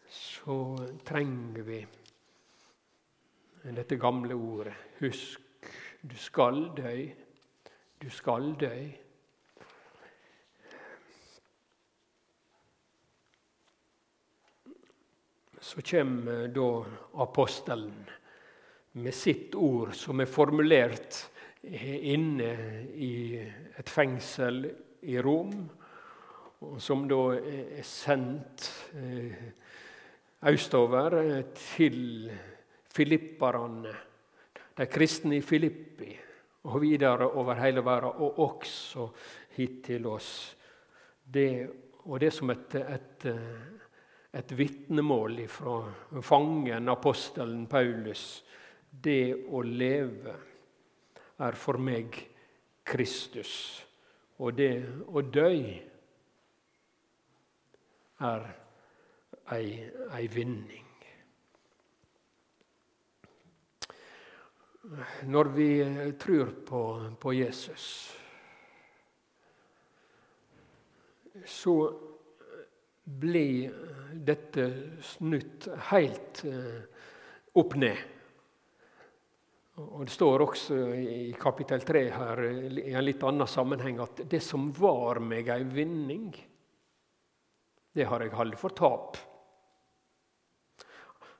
så 0.09 0.57
trenger 1.05 1.61
vi 1.63 1.79
dette 3.75 3.97
gamle 4.01 4.33
ordet. 4.33 4.73
Husk, 4.99 5.39
du 6.01 6.17
skal 6.17 6.65
dø. 6.77 6.97
Du 8.01 8.09
skal 8.09 8.55
dø. 8.59 8.75
så 15.63 15.81
kommer 15.81 16.47
da 16.47 16.85
apostelen 17.23 18.09
med 18.91 19.15
sitt 19.15 19.55
ord, 19.55 19.93
som 19.95 20.19
er 20.19 20.29
formulert 20.29 21.17
inne 21.63 22.51
i 22.95 23.39
et 23.77 23.89
fengsel 23.89 24.65
i 25.07 25.17
Rom, 25.23 25.53
som 26.79 27.05
da 27.07 27.21
er 27.35 27.83
sendt 27.87 28.67
eh, 28.95 29.45
østover 30.47 31.17
til 31.55 32.31
filipperne, 32.93 33.93
de 34.73 34.87
kristne 34.89 35.37
i 35.37 35.45
Filippi, 35.45 36.11
og 36.63 36.81
videre 36.81 37.27
over 37.35 37.59
hele 37.59 37.83
verden, 37.85 38.23
og 38.23 38.39
også 38.39 39.07
hit 39.57 39.83
til 39.85 40.07
oss. 40.07 40.55
Det, 41.23 41.69
og 42.05 42.19
det 42.19 42.31
som 42.33 42.51
et, 42.51 42.75
et 42.75 43.27
et 44.33 44.51
vitnemål 44.57 45.43
fra 45.47 45.75
fangen, 46.21 46.89
apostelen 46.89 47.67
Paulus. 47.69 48.43
Det 48.89 49.33
å 49.53 49.61
leve 49.61 50.33
er 51.47 51.57
for 51.59 51.79
meg 51.81 52.15
Kristus, 52.87 53.53
og 54.39 54.55
det 54.57 54.71
å 55.07 55.23
dø 55.23 55.49
er 58.23 58.47
ei, 59.55 59.67
ei 60.15 60.27
vinning. 60.31 60.89
Når 65.31 65.49
vi 65.55 65.69
tror 66.19 66.49
på, 66.67 66.81
på 67.19 67.33
Jesus, 67.33 67.85
så 71.45 71.75
blir 73.03 73.71
dette 74.27 74.65
snutt 75.03 75.67
helt 75.89 76.43
eh, 76.47 76.83
opp 77.59 77.75
ned. 77.79 77.99
Og 79.81 80.05
Det 80.05 80.13
står 80.13 80.43
også 80.45 80.75
i 80.93 81.33
kapittel 81.39 81.81
3 81.81 82.01
her, 82.13 82.41
i 82.77 82.93
en 82.93 83.05
litt 83.05 83.23
annen 83.25 83.49
sammenheng 83.49 84.01
at 84.03 84.21
det 84.29 84.41
som 84.45 84.67
var 84.77 85.17
meg 85.23 85.49
ei 85.49 85.63
vinning, 85.65 86.27
det 87.93 88.05
har 88.09 88.21
jeg 88.21 88.35
holdt 88.37 88.59
for 88.61 88.77
tap. 88.77 89.17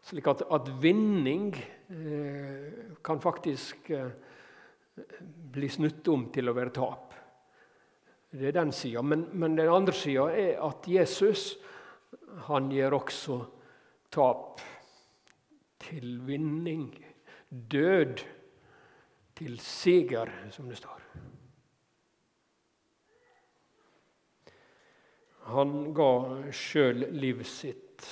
Slik 0.03 0.27
at, 0.27 0.41
at 0.49 0.71
vinning 0.81 1.53
eh, 1.55 2.97
kan 3.05 3.21
faktisk 3.21 3.89
eh, 3.93 4.09
bli 5.53 5.69
snudd 5.69 6.09
om 6.11 6.25
til 6.33 6.49
å 6.49 6.55
være 6.57 6.73
tap. 6.75 7.13
Det 8.33 8.49
er 8.49 8.57
den 8.57 8.73
sida. 8.73 9.01
Men, 9.05 9.27
men, 9.37 9.55
den 9.55 9.69
andre 9.69 9.93
sida 9.95 10.27
er 10.33 10.57
at 10.65 10.89
Jesus 10.89 11.53
han 12.49 12.71
gir 12.73 12.93
også 12.97 13.39
tap 14.13 14.61
til 15.85 16.17
vinning. 16.25 16.89
Død 17.53 18.23
til 19.37 19.59
seger, 19.59 20.31
som 20.51 20.69
det 20.69 20.77
står. 20.77 21.01
Han 25.53 25.93
ga 25.93 26.11
sjøl 26.55 27.05
livet 27.13 27.49
sitt 27.49 28.07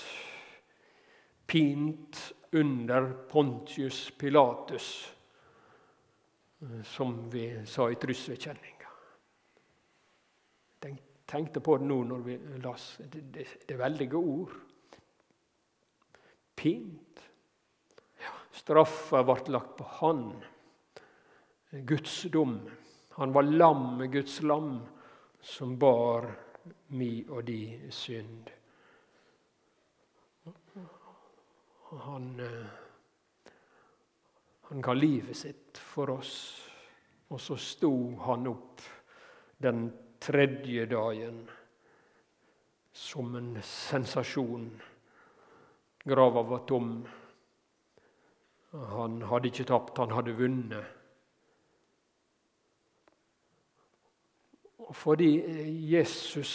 pint 1.47 2.19
under 2.51 3.07
Pontius 3.31 4.11
Pilatus, 4.19 4.91
som 6.83 7.15
vi 7.31 7.47
sa 7.65 7.89
i 7.89 7.97
trosbekjenninga. 7.97 8.77
Tenkte 11.31 11.61
på 11.63 11.77
det 11.79 11.87
nå 11.87 12.01
når 12.03 12.23
vi 12.25 12.33
las. 12.59 12.85
Det, 12.99 13.21
det, 13.31 13.45
det 13.63 13.71
er 13.71 13.79
veldige 13.79 14.19
ord. 14.19 14.51
Pint. 16.59 17.21
Straffa 18.51 19.23
ble 19.23 19.53
lagt 19.55 19.77
på 19.77 19.87
han. 19.99 20.25
Guds 21.71 22.23
dom. 22.31 22.57
Han 23.17 23.31
var 23.31 23.43
lam, 23.43 24.11
Guds 24.11 24.41
lam, 24.41 24.81
som 25.41 25.77
bar 25.79 26.27
mi 26.87 27.23
og 27.29 27.45
di 27.47 27.89
synd. 27.91 28.49
Han, 31.91 32.27
eh, 32.39 33.51
han 34.61 34.81
ga 34.81 34.93
livet 34.93 35.37
sitt 35.37 35.77
for 35.77 36.09
oss, 36.09 36.35
og 37.27 37.39
så 37.41 37.57
sto 37.59 37.91
han 38.23 38.47
opp 38.47 38.83
den 39.59 39.89
tredje 40.19 40.85
dagen 40.85 41.41
som 42.93 43.35
en 43.35 43.57
sensasjon. 43.63 44.69
Grava 46.03 46.41
var 46.41 46.63
tom. 46.67 46.93
Han 48.71 49.21
hadde 49.27 49.51
ikke 49.51 49.67
tapt, 49.67 49.97
han 49.99 50.13
hadde 50.15 50.35
vunnet. 50.37 50.85
Og 54.79 54.95
fordi 54.95 55.31
Jesus 55.91 56.53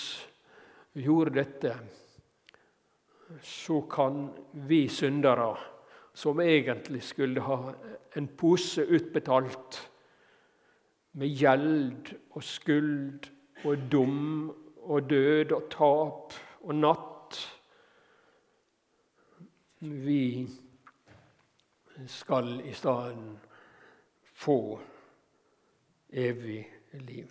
gjorde 0.96 1.35
dette, 1.37 1.75
så 3.42 3.80
kan 3.90 4.30
vi 4.68 4.87
syndere, 4.88 5.56
som 6.14 6.40
egentlig 6.40 7.02
skulle 7.02 7.40
ha 7.44 7.73
en 8.16 8.28
pose 8.28 8.87
utbetalt 8.87 9.80
med 11.12 11.32
gjeld 11.37 12.12
og 12.30 12.44
skuld 12.44 13.28
og 13.64 13.88
dum 13.92 14.50
og 14.87 15.11
død 15.11 15.52
og 15.52 15.68
tap 15.73 16.37
og 16.62 16.75
natt 16.75 17.42
Vi 19.80 20.49
skal 22.07 22.61
i 22.65 22.73
stedet 22.73 23.38
få 24.23 24.81
evig 26.12 26.73
liv. 26.93 27.31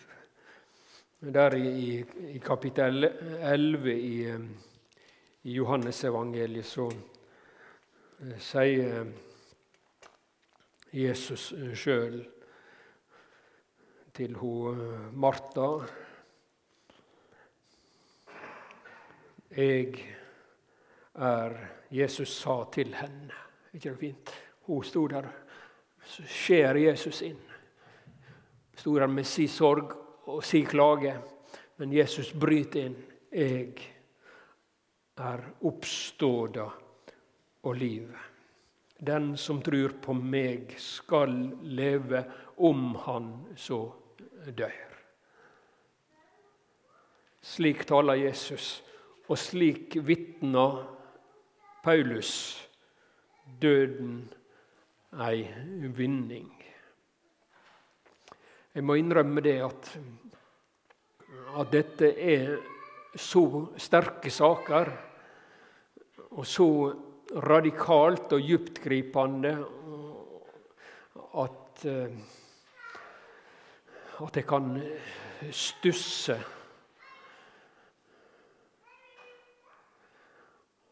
Der 1.20 1.56
i, 1.56 2.06
i 2.36 2.38
kapittel 2.38 3.04
11 3.04 4.00
i, 4.00 4.34
i 5.44 5.54
Johannesevangeliet 5.54 6.66
så 6.66 6.90
eh, 8.22 8.40
sier 8.40 9.06
Jesus 10.94 11.54
sjøl 11.76 12.20
til 14.16 14.36
hun 14.40 14.82
Martha 15.14 15.70
Jeg 19.56 19.94
er 21.16 21.54
Jesus 21.92 22.30
sa 22.42 22.64
til 22.74 22.96
henne. 22.96 23.32
ikke 23.74 23.90
det 23.90 24.00
fint? 24.00 24.45
Hun 24.66 24.84
sto 24.84 25.08
der. 25.08 25.28
Så 26.06 26.24
skjer 26.30 26.76
Jesus 26.76 27.22
inn. 27.26 27.42
Sto 28.76 28.96
der 29.00 29.08
med 29.08 29.26
sin 29.26 29.50
sorg 29.50 29.94
og 30.30 30.44
si 30.46 30.64
klage. 30.66 31.16
Men 31.78 31.94
Jesus 31.94 32.34
bryter 32.34 32.88
inn. 32.88 32.96
Jeg 33.36 33.92
er 35.18 35.42
oppståda 35.68 36.70
og 37.66 37.76
livet. 37.76 38.32
Den 38.96 39.34
som 39.38 39.60
tror 39.62 39.98
på 40.02 40.14
meg, 40.16 40.72
skal 40.80 41.34
leve 41.62 42.24
om 42.64 42.94
han 43.04 43.32
så 43.60 43.82
dør. 44.56 44.96
Slik 47.46 47.84
taler 47.86 48.24
Jesus, 48.24 48.80
og 49.28 49.38
slik 49.38 49.98
vitner 50.08 50.80
Paulus 51.84 52.32
døden 53.62 54.24
ei 55.24 55.46
vinning. 55.96 56.52
Jeg 58.76 58.84
må 58.84 58.98
innrømme 59.00 59.40
det 59.40 59.56
at, 59.64 59.90
at 61.56 61.70
dette 61.72 62.10
er 62.20 62.58
så 63.16 63.46
sterke 63.80 64.32
saker 64.34 64.92
og 66.36 66.44
så 66.44 66.68
radikalt 67.48 68.36
og 68.36 68.44
dyptgripende 68.44 69.54
at, 71.46 71.86
eh, 71.88 72.20
at 74.20 74.42
jeg 74.42 74.48
kan 74.48 74.68
stusse. 75.52 76.38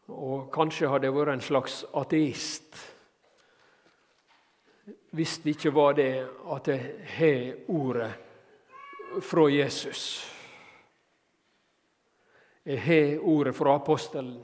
Og 0.08 0.48
kanskje 0.52 0.88
hadde 0.88 1.08
det 1.08 1.14
vært 1.16 1.36
en 1.36 1.44
slags 1.44 1.82
ateist 1.92 2.93
hvis 5.14 5.38
det 5.38 5.54
ikke 5.54 5.74
var 5.74 5.94
det 5.94 6.12
at 6.52 6.68
jeg 6.68 6.80
har 7.16 7.54
ordet 7.68 8.12
fra 9.22 9.46
Jesus. 9.50 10.30
Jeg 12.64 12.82
har 12.82 13.18
ordet 13.22 13.54
fra 13.54 13.74
apostelen. 13.74 14.38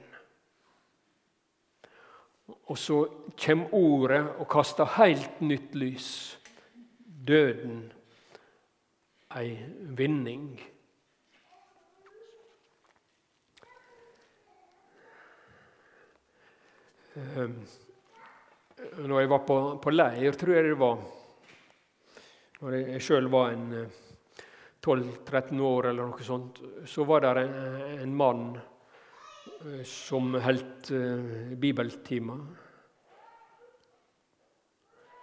Og 2.71 2.79
så 2.79 3.07
kommer 3.45 3.75
ordet 3.75 4.23
og 4.39 4.49
kaster 4.51 4.85
helt 4.99 5.41
nytt 5.41 5.75
lys. 5.75 6.39
Døden 7.27 7.93
ei 9.37 9.59
vinning. 9.97 10.61
Um, 17.37 17.67
når 18.99 19.21
jeg 19.21 19.31
var 19.31 19.43
på, 19.47 19.57
på 19.83 19.93
leir, 19.93 20.35
tror 20.37 20.57
jeg 20.57 20.67
det 20.67 20.79
var, 20.81 21.03
når 22.61 22.77
jeg 22.77 23.05
sjøl 23.05 23.29
var 23.33 23.53
en 23.55 23.69
12-13 24.85 25.53
eh, 25.55 25.63
år 25.65 25.91
eller 25.91 26.11
noe 26.11 26.27
sånt, 26.27 26.61
så 26.89 27.07
var 27.09 27.25
det 27.25 27.45
en, 27.45 27.55
en 28.05 28.17
mann 28.17 28.43
eh, 28.57 29.85
som 29.87 30.35
holdt 30.43 30.91
uh, 30.93 31.55
bibeltimer. 31.61 32.43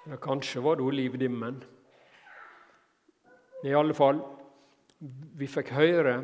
Eller 0.05 0.21
kanskje 0.23 0.63
var 0.63 0.79
det 0.79 0.91
Liv 0.95 1.17
Dimmen. 1.19 1.59
I 3.67 3.73
alle 3.75 3.93
fall, 3.97 4.21
vi 5.37 5.49
fikk 5.49 5.73
høre, 5.75 6.21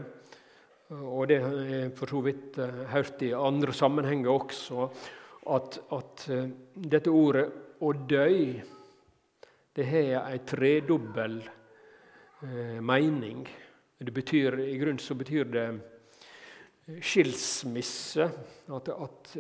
og 0.94 1.28
det 1.28 1.42
jeg 1.42 1.92
for 1.98 2.10
så 2.10 2.22
vidt 2.24 2.58
hørt 2.94 3.22
i 3.26 3.34
andre 3.36 3.74
sammenhenger 3.76 4.32
også, 4.32 4.88
at, 5.48 5.80
at 5.92 6.26
uh, 6.32 6.46
dette 6.74 7.12
ordet 7.12 7.50
'å 7.84 7.92
døy' 8.08 8.64
det 9.74 9.86
har 9.90 10.28
ei 10.30 10.42
tredobbel 10.46 11.40
eh, 12.44 12.82
mening. 12.82 13.48
Det 13.98 14.14
betyr, 14.14 14.60
I 14.62 14.78
grunnen 14.78 15.02
så 15.02 15.16
betyr 15.18 15.48
det 15.50 15.64
eh, 15.66 17.00
skilsmisse. 17.02 18.28
At, 18.70 18.92
at, 18.94 19.32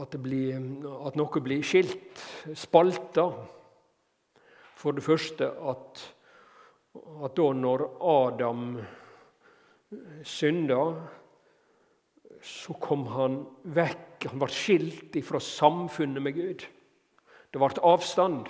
at, 0.00 0.16
blir, 0.16 0.56
at 1.04 1.18
noe 1.20 1.44
blir 1.44 1.66
skilt, 1.66 2.24
spalta. 2.56 3.28
For 4.80 4.96
det 4.96 5.04
første 5.04 5.50
at 5.68 6.06
da 7.34 7.50
når 7.58 7.84
Adam 8.06 8.64
synda, 10.24 10.80
så 12.44 12.76
kom 12.80 13.06
han 13.12 13.38
vekk 13.76 14.03
han 14.30 14.40
ble 14.40 14.50
skilt 14.52 15.16
fra 15.26 15.40
samfunnet 15.40 16.22
med 16.22 16.36
Gud. 16.36 16.64
Det 17.52 17.60
ble 17.60 17.82
avstand. 17.86 18.48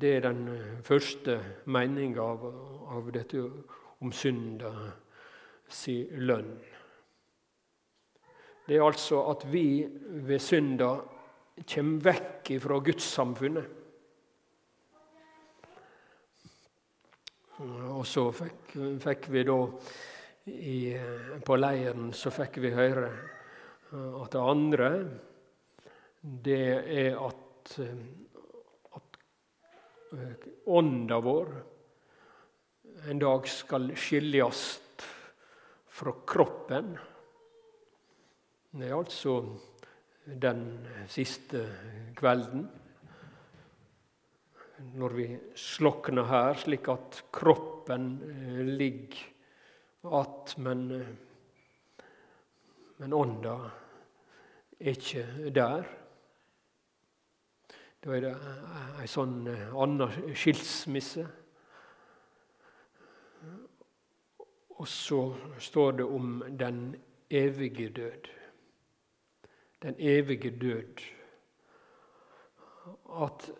Det 0.00 0.10
er 0.16 0.24
den 0.24 0.42
første 0.84 1.38
meninga 1.70 2.22
av, 2.22 2.44
av, 2.96 3.10
dette 3.14 3.44
om 4.02 4.12
synda. 4.12 4.72
lønn. 6.18 6.50
Det 8.66 8.76
er 8.76 8.84
altså 8.84 9.22
at 9.30 9.46
vi 9.52 9.86
ved 10.26 10.38
synda 10.40 10.90
kommer 11.62 12.04
vekk 12.04 12.50
fra 12.60 12.78
gudssamfunnet. 12.84 13.70
Og 17.94 18.02
så 18.06 18.26
fikk, 18.34 18.74
fikk 19.04 19.30
vi 19.30 19.44
da 19.46 19.58
i, 20.44 20.96
På 21.44 21.56
leiren 21.56 22.12
så 22.12 22.32
fikk 22.34 22.58
vi 22.60 22.74
høre 22.74 23.08
at 23.94 24.32
det 24.34 24.40
andre 24.40 24.88
det 26.44 26.62
er 27.04 27.18
at, 27.20 27.74
at 28.96 29.18
ånda 30.66 31.18
vår 31.24 31.52
en 33.10 33.20
dag 33.20 33.48
skal 33.48 33.90
skilles 33.98 34.62
fra 35.94 36.14
kroppen. 36.26 36.94
Det 38.74 38.88
er 38.88 38.96
altså 38.96 39.36
den 40.24 40.64
siste 41.10 41.60
kvelden. 42.18 42.64
Når 44.98 45.14
vi 45.14 45.28
slokner 45.58 46.26
her, 46.28 46.58
slik 46.58 46.88
at 46.92 47.20
kroppen 47.34 48.08
eh, 48.26 48.64
ligger 48.74 49.33
att, 50.04 50.56
men, 50.58 50.88
men 52.96 53.12
ånda 53.12 53.70
er 54.80 54.90
ikke 54.90 55.50
der. 55.54 55.84
Da 58.04 58.12
er 58.12 58.24
det 58.26 58.34
ei 59.00 59.08
sånn 59.08 59.46
eh, 59.48 59.72
anna 59.80 60.10
skilsmisse. 60.36 61.24
Og 64.74 64.88
så 64.90 65.20
står 65.58 66.00
det 66.00 66.08
om 66.08 66.40
den 66.58 66.88
evige 67.30 67.88
død 67.94 68.34
den 69.84 69.94
evige 69.98 70.50
død. 70.50 71.00
At 73.22 73.52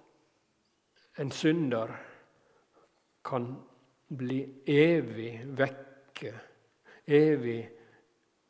en 1.19 1.31
synder 1.31 1.97
kan 3.25 3.57
bli 4.09 4.55
evig 4.67 5.59
vekke, 6.25 6.41
evig 7.07 7.61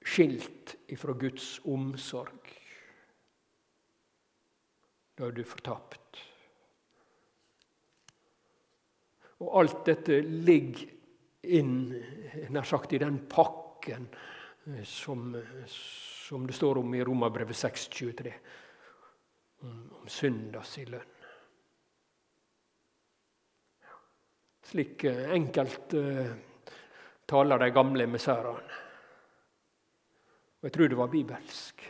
skilt 0.04 0.76
ifra 0.92 1.14
Guds 1.18 1.60
omsorg. 1.64 2.50
Da 5.14 5.28
er 5.28 5.34
du 5.34 5.44
fortapt. 5.46 6.20
Og 9.42 9.50
alt 9.60 9.84
dette 9.86 10.20
ligger 10.22 10.90
inn 11.44 11.92
nær 12.54 12.64
sagt, 12.66 12.94
i 12.94 13.02
den 13.02 13.18
pakken 13.28 14.06
som, 14.88 15.34
som 15.68 16.46
det 16.46 16.56
står 16.56 16.80
om 16.80 16.94
i 16.94 17.02
Romerbrevet 17.04 17.56
6,23, 17.56 18.32
om, 19.64 19.74
om 20.00 20.08
syndas 20.08 20.78
i 20.80 20.86
lønn. 20.88 21.10
Slik 24.64 25.04
eh, 25.04 25.26
enkelt 25.36 25.92
uh, 25.92 26.30
taler 27.28 27.58
de 27.58 27.70
gamle 27.70 28.04
emissærene. 28.04 28.80
Og 30.60 30.68
jeg 30.68 30.72
tror 30.72 30.88
det 30.88 30.98
var 30.98 31.12
bibelsk. 31.12 31.82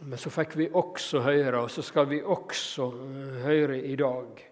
Men 0.00 0.18
så 0.20 0.30
fikk 0.30 0.58
vi 0.60 0.68
også 0.76 1.22
høre, 1.24 1.62
og 1.62 1.70
så 1.72 1.82
skal 1.82 2.08
vi 2.10 2.20
også 2.22 2.90
uh, 2.92 3.38
høre 3.46 3.78
i 3.80 3.96
dag, 3.96 4.42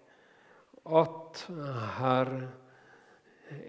at 0.85 1.43
her 1.99 2.31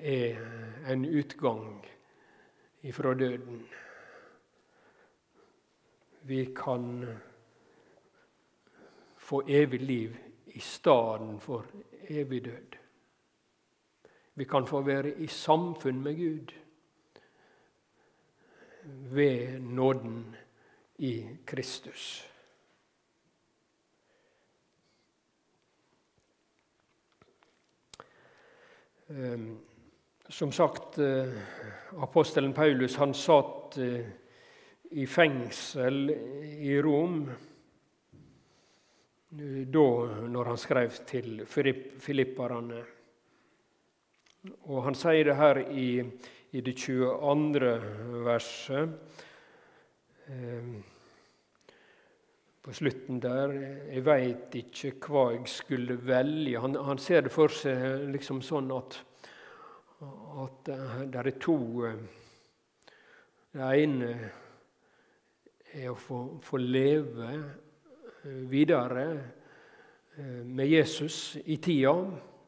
er 0.00 0.40
en 0.88 1.04
utgang 1.04 1.86
ifra 2.82 3.14
døden. 3.14 3.66
Vi 6.22 6.44
kan 6.56 7.04
få 9.16 9.42
evig 9.48 9.80
liv 9.80 10.16
i 10.46 10.60
stedet 10.60 11.42
for 11.42 11.66
evig 12.10 12.44
død. 12.44 12.76
Vi 14.34 14.44
kan 14.44 14.66
få 14.66 14.80
være 14.80 15.10
i 15.20 15.26
samfunn 15.26 16.02
med 16.02 16.16
Gud 16.16 16.52
ved 18.84 19.58
nåden 19.58 20.36
i 20.98 21.28
Kristus. 21.46 22.30
Um, 29.08 29.58
som 30.28 30.52
sagt, 30.52 30.98
eh, 30.98 31.32
apostelen 32.02 32.52
Paulus 32.52 32.94
han 32.94 33.14
satt 33.14 33.78
eh, 33.78 34.06
i 34.90 35.06
fengsel 35.06 36.10
i 36.60 36.80
Rom 36.82 37.30
da 39.36 39.86
når 40.32 40.50
han 40.52 40.60
skrev 40.60 40.98
til 41.08 41.44
filipperne. 41.48 42.82
Og 44.70 44.84
han 44.86 44.96
sier 44.96 45.26
det 45.26 45.38
her 45.38 45.60
i, 45.70 45.88
i 46.54 46.62
det 46.64 46.76
22. 46.78 47.72
verset. 48.26 48.94
Eh, 50.26 50.70
på 52.66 52.72
slutten 52.74 53.20
der 53.22 53.52
Jeg 53.92 54.02
veit 54.06 54.54
ikke 54.58 54.94
hva 55.06 55.28
jeg 55.36 55.50
skulle 55.50 55.98
velge. 56.02 56.58
Han, 56.58 56.74
han 56.88 56.98
ser 56.98 57.26
det 57.26 57.34
for 57.34 57.52
seg 57.52 58.08
liksom 58.10 58.42
sånn 58.42 58.72
at 58.74 59.02
at 59.96 60.66
det 61.12 61.20
er 61.22 61.30
to 61.40 61.86
eh, 61.88 62.00
Det 63.56 63.68
ene 63.80 64.08
er 65.72 65.86
å 65.88 65.96
få, 65.96 66.18
få 66.44 66.60
leve 66.60 67.30
eh, 67.30 67.65
videre 68.50 69.06
eh, 70.16 70.44
med 70.44 70.68
Jesus 70.68 71.36
i 71.44 71.56
tida. 71.56 71.94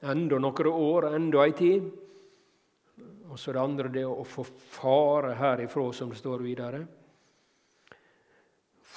Enda 0.01 0.39
noen 0.39 0.71
år, 0.71 1.09
enda 1.15 1.43
ei 1.45 1.57
tid. 1.59 1.89
Og 3.29 3.39
så 3.39 3.53
det 3.53 3.61
andre 3.61 3.91
det 3.93 4.05
å 4.07 4.25
få 4.25 4.45
fare 4.47 5.35
herifra, 5.37 5.91
som 5.93 6.13
det 6.13 6.21
står 6.21 6.45
videre. 6.47 6.85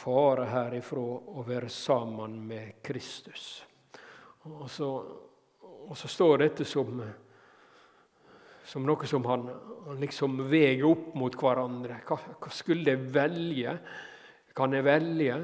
Fare 0.01 0.45
herifra 0.49 1.01
og 1.01 1.43
være 1.47 1.69
sammen 1.69 2.37
med 2.47 2.79
Kristus. 2.85 3.49
Og 4.47 4.69
så, 4.71 4.87
og 5.61 5.97
så 5.97 6.09
står 6.09 6.45
dette 6.45 6.65
som 6.65 7.03
som 8.71 8.85
noe 8.87 9.07
som 9.09 9.25
han, 9.27 9.49
han 9.87 9.99
liksom 9.99 10.37
veier 10.47 10.85
opp 10.87 11.15
mot 11.19 11.35
hverandre. 11.35 11.97
Hva, 12.07 12.17
hva, 12.39 12.51
skulle 12.55 12.93
jeg 12.93 13.09
velge? 13.11 13.73
Kan 14.55 14.75
jeg 14.77 14.85
velge? 14.87 15.39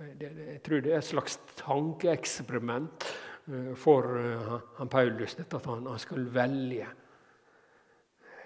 Jeg 0.00 0.60
tror 0.64 0.80
det 0.80 0.94
er 0.94 1.02
et 1.02 1.04
slags 1.04 1.36
tankeeksperiment 1.60 3.04
uh, 3.50 3.74
for 3.76 4.06
uh, 4.16 4.54
han 4.78 4.88
Paulus, 4.88 5.34
dette 5.36 5.58
at 5.58 5.68
han, 5.68 5.84
han 5.90 6.00
skulle 6.00 6.32
velge. 6.32 6.86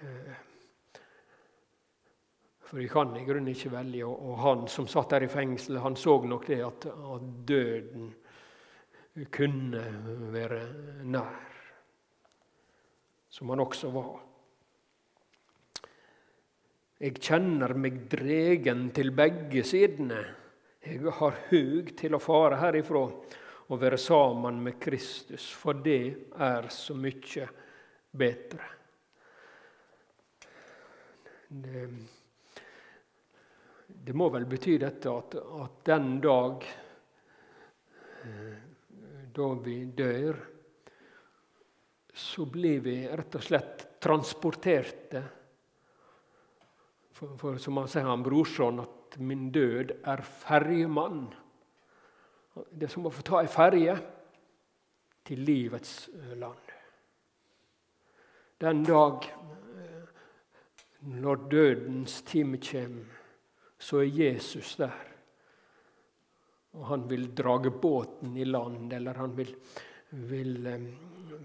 Uh, 0.01 0.35
for 2.65 2.81
vi 2.81 2.89
kan 2.91 3.15
i 3.15 3.23
grunnen 3.23 3.53
ikke 3.53 3.71
velge. 3.71 4.03
Og, 4.03 4.35
han 4.41 4.67
som 4.71 4.89
satt 4.91 5.15
der 5.15 5.27
i 5.27 5.31
fengsel, 5.31 5.79
han 5.79 5.95
så 5.95 6.17
nok 6.27 6.47
det 6.49 6.59
at, 6.65 6.87
at 6.91 7.27
døden 7.47 8.13
kunne 9.31 9.83
være 10.35 10.61
nær 11.07 11.55
som 13.35 13.51
han 13.51 13.59
også 13.59 13.91
var. 13.91 14.15
Jeg 17.03 17.19
kjenner 17.19 17.73
meg 17.75 18.05
dregen 18.11 18.89
til 18.95 19.11
begge 19.15 19.63
sidene. 19.67 20.21
Jeg 20.85 21.01
har 21.17 21.37
hug 21.49 21.87
til 21.97 22.13
å 22.13 22.21
fare 22.21 22.59
herifra 22.61 22.99
og 23.65 23.79
være 23.81 23.97
sammen 23.97 24.59
med 24.61 24.75
Kristus, 24.77 25.47
for 25.49 25.79
det 25.81 26.29
er 26.37 26.67
så 26.69 26.93
mye 26.93 27.47
bedre. 28.13 28.67
Det, 31.49 31.85
det 33.87 34.13
må 34.13 34.27
vel 34.33 34.45
bety 34.49 34.75
dette 34.83 35.09
at, 35.09 35.37
at 35.65 35.79
den 35.89 36.11
dag 36.21 36.67
eh, 38.21 38.59
da 39.33 39.47
vi 39.65 39.79
dør 39.89 40.37
så 42.15 42.45
blir 42.45 42.85
vi 42.85 42.99
rett 43.07 43.35
og 43.35 43.43
slett 43.43 43.87
transporterte. 44.05 45.23
For, 47.15 47.33
for 47.41 47.57
som 47.59 47.81
han 47.81 47.89
sier 47.91 48.07
han 48.07 48.23
brorson, 48.23 48.79
at 48.85 48.94
'min 49.17 49.51
død 49.51 49.91
er 50.03 50.21
ferjemann'. 50.21 51.33
Det 52.71 52.83
er 52.83 52.87
som 52.87 53.05
å 53.05 53.11
få 53.11 53.21
ta 53.21 53.41
ei 53.41 53.47
ferje 53.47 53.95
til 55.25 55.39
livets 55.39 56.09
land. 56.35 56.71
Den 58.61 58.83
dag 58.83 59.25
eh, 59.25 60.07
når 61.01 61.35
dødens 61.35 62.21
time 62.21 62.57
kommer, 62.57 63.19
så 63.79 63.97
er 63.97 64.03
Jesus 64.03 64.75
der. 64.75 65.11
Og 66.73 66.87
han 66.87 67.09
vil 67.09 67.35
drage 67.35 67.71
båten 67.71 68.37
i 68.37 68.43
land, 68.43 68.93
eller 68.93 69.13
han 69.13 69.37
vil 69.37 69.55
vil, 70.15 70.69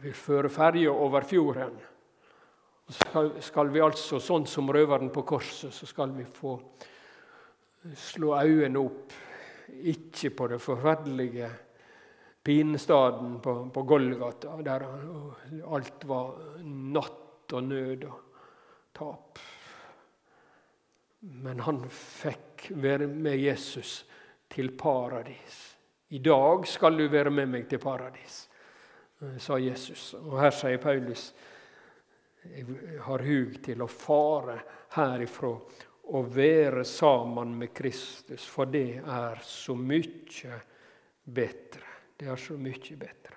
vil 0.03 0.15
føre 0.15 0.51
ferja 0.53 0.93
over 0.93 1.27
fjorden. 1.27 1.79
Skal, 2.91 3.33
skal 3.43 3.71
vi 3.71 3.83
altså, 3.85 4.19
sånn 4.23 4.47
som 4.51 4.71
røveren 4.73 5.13
på 5.15 5.23
korset, 5.27 5.73
så 5.75 5.87
skal 5.87 6.15
vi 6.17 6.27
få 6.27 6.57
slå 7.97 8.35
øynene 8.43 8.79
opp, 8.79 9.13
ikke 9.81 10.31
på 10.37 10.49
det 10.51 10.59
forferdelige 10.61 11.51
pinestaden 12.43 13.41
på, 13.41 13.55
på 13.75 13.83
Golgata, 13.83 14.57
der 14.65 14.85
alt 15.65 16.05
var 16.09 16.37
natt 16.65 17.53
og 17.53 17.65
nød 17.65 18.05
og 18.09 18.21
tap. 18.97 19.41
Men 21.21 21.61
han 21.67 21.83
fikk 21.93 22.71
være 22.81 23.07
med 23.11 23.37
Jesus 23.41 24.05
til 24.51 24.73
paradis. 24.77 25.61
I 26.11 26.19
dag 26.19 26.67
skal 26.67 26.97
du 26.99 27.07
være 27.09 27.31
med 27.31 27.53
meg 27.53 27.69
til 27.71 27.79
paradis, 27.79 28.43
sa 29.39 29.59
Jesus. 29.61 30.15
Og 30.19 30.41
her 30.41 30.55
sier 30.55 30.81
Paulus 30.83 31.31
jeg 32.41 32.65
har 33.05 33.21
hug 33.21 33.59
til 33.61 33.83
å 33.85 33.87
fare 33.93 34.55
herifra 34.97 35.51
og 36.11 36.31
være 36.35 36.85
sammen 36.85 37.55
med 37.59 37.73
Kristus, 37.75 38.47
for 38.51 38.71
det 38.71 38.99
er 38.99 39.43
så 39.47 39.77
mye 39.79 40.57
bedre. 41.25 41.87
Det 42.19 42.29
er 42.29 42.41
så 42.41 42.57
mye 42.59 42.97
bedre. 42.99 43.37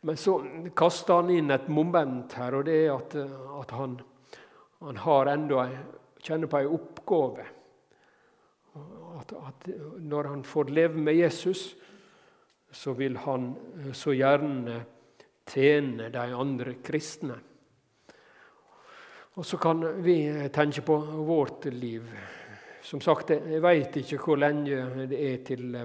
Men 0.00 0.16
så 0.16 0.38
kaster 0.76 1.20
han 1.20 1.32
inn 1.34 1.52
et 1.52 1.68
moment 1.68 2.32
her, 2.38 2.56
og 2.56 2.64
det 2.68 2.76
er 2.86 2.94
at, 2.94 3.16
at 3.60 3.74
han, 3.76 3.98
han 4.80 5.00
har 5.04 5.32
enda 5.34 5.66
kjenner 6.20 6.48
på 6.48 6.60
ei 6.60 6.70
oppgave. 6.70 7.48
At, 9.18 9.34
at, 9.34 9.68
når 9.98 10.30
han 10.30 10.46
får 10.46 10.72
leve 10.72 11.04
med 11.04 11.18
Jesus, 11.18 11.74
så 12.70 12.94
vil 12.96 13.18
han 13.26 13.52
så 13.92 14.14
gjerne 14.14 14.78
tjene 15.50 16.08
de 16.14 16.26
andre 16.38 16.76
kristne. 16.86 17.36
Og 19.40 19.46
så 19.46 19.56
kan 19.56 19.80
vi 20.04 20.18
tenke 20.52 20.82
på 20.84 20.98
vårt 21.24 21.64
liv. 21.72 22.04
Som 22.84 23.00
sagt, 23.00 23.30
jeg 23.32 23.62
veit 23.64 23.94
ikke 23.96 24.18
hvor 24.20 24.36
lenge 24.36 25.06
det 25.08 25.16
er 25.16 25.38
til 25.48 25.78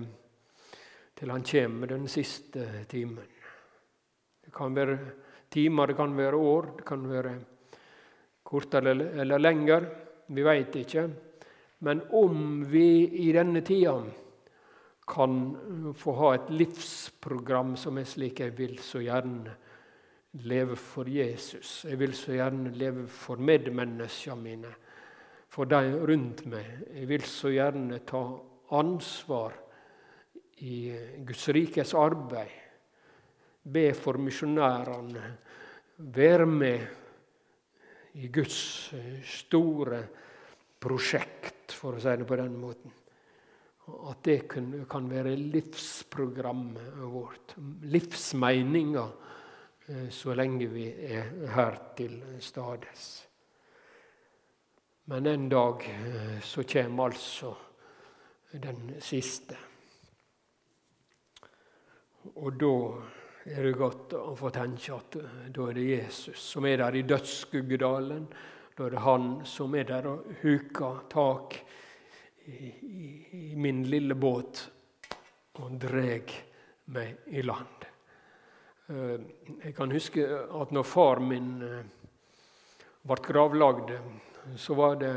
til 1.15 1.31
han 1.31 1.45
kommer 1.47 1.87
den 1.87 2.09
siste 2.11 2.65
timen. 2.91 3.23
Det 4.43 4.51
kan 4.51 4.75
være 4.75 4.97
timer, 5.47 5.87
det 5.87 5.95
kan 5.95 6.17
være 6.17 6.35
år, 6.35 6.67
det 6.81 6.85
kan 6.85 7.07
være 7.07 7.31
kortere 8.43 8.91
eller, 8.91 9.39
lenger. 9.39 9.87
Vi 10.27 10.43
veit 10.43 10.75
ikke. 10.75 11.07
Men 11.79 12.01
om 12.11 12.65
vi 12.67 13.07
i 13.23 13.31
denne 13.31 13.63
tida 13.63 13.95
kan 15.07 15.93
få 15.95 16.19
ha 16.19 16.35
et 16.35 16.51
livsprogram 16.51 17.77
som 17.79 18.03
er 18.03 18.09
slik 18.09 18.43
jeg 18.43 18.57
vil 18.59 18.75
så 18.83 18.99
gjerne 18.99 19.55
leve 20.43 20.75
for 20.75 21.07
Jesus. 21.09 21.85
Jeg 21.87 21.99
vil 21.99 22.13
så 22.17 22.35
gjerne 22.35 22.73
leve 22.75 23.07
for 23.07 23.39
medmenneskene 23.39 24.41
mine, 24.41 24.73
for 25.47 25.69
de 25.69 25.95
rundt 26.07 26.43
meg. 26.51 26.81
Jeg 26.91 27.07
vil 27.09 27.23
så 27.29 27.53
gjerne 27.53 28.01
ta 28.07 28.23
ansvar 28.75 29.55
i 30.65 30.91
Guds 31.25 31.47
rikes 31.55 31.93
arbeid. 31.95 32.51
Be 33.63 33.87
for 33.97 34.19
misjonærene. 34.21 35.31
Være 35.97 36.45
med 36.45 36.85
i 38.19 38.27
Guds 38.27 38.91
store 39.25 40.03
prosjekt, 40.79 41.73
for 41.73 41.95
å 41.95 42.03
si 42.03 42.13
det 42.19 42.27
på 42.27 42.37
den 42.39 42.59
måten. 42.59 42.91
At 44.09 44.21
det 44.25 44.39
kan 44.49 45.09
være 45.09 45.35
livsprogrammet 45.37 46.99
vårt. 47.11 47.55
Livsmeninga 47.85 49.05
så 50.09 50.33
lenge 50.33 50.65
vi 50.71 50.87
er 50.89 51.29
her 51.53 51.75
til 51.97 52.17
stades. 52.41 53.25
Men 55.05 55.25
en 55.25 55.49
dag 55.49 55.83
eh, 55.85 56.41
så 56.41 56.63
kommer 56.63 57.03
altså 57.03 57.51
den 58.51 58.95
siste. 58.99 59.57
Og 62.41 62.57
da 62.57 62.71
er 63.45 63.67
det 63.67 63.75
godt 63.77 64.15
å 64.17 64.33
få 64.39 64.49
tenke 64.49 64.97
at 64.97 65.19
eh, 65.21 65.37
da 65.53 65.69
er 65.69 65.77
det 65.77 65.85
Jesus 65.91 66.41
som 66.55 66.65
er 66.65 66.81
der 66.81 66.97
i 66.97 67.05
dødsskuggedalen. 67.05 68.25
Da 68.73 68.87
er 68.87 68.95
det 68.95 69.05
han 69.05 69.29
som 69.45 69.77
er 69.77 69.85
der 69.93 70.09
og 70.09 70.25
huker 70.41 71.05
tak 71.13 71.59
i, 72.49 72.73
i 72.73 73.47
min 73.53 73.85
lille 73.85 74.17
båt 74.17 74.65
og 75.61 75.77
dreg 75.85 76.33
meg 76.97 77.29
i 77.29 77.45
land. 77.45 77.85
Eh, 78.85 79.21
jeg 79.63 79.73
kan 79.73 79.89
huske 79.89 80.21
at 80.29 80.73
når 80.75 80.85
far 80.85 81.17
min 81.17 81.55
eh, 81.65 81.87
ble 83.05 83.17
gravlagd, 83.25 83.95
så 84.61 84.77
var 84.77 84.99
det 85.01 85.15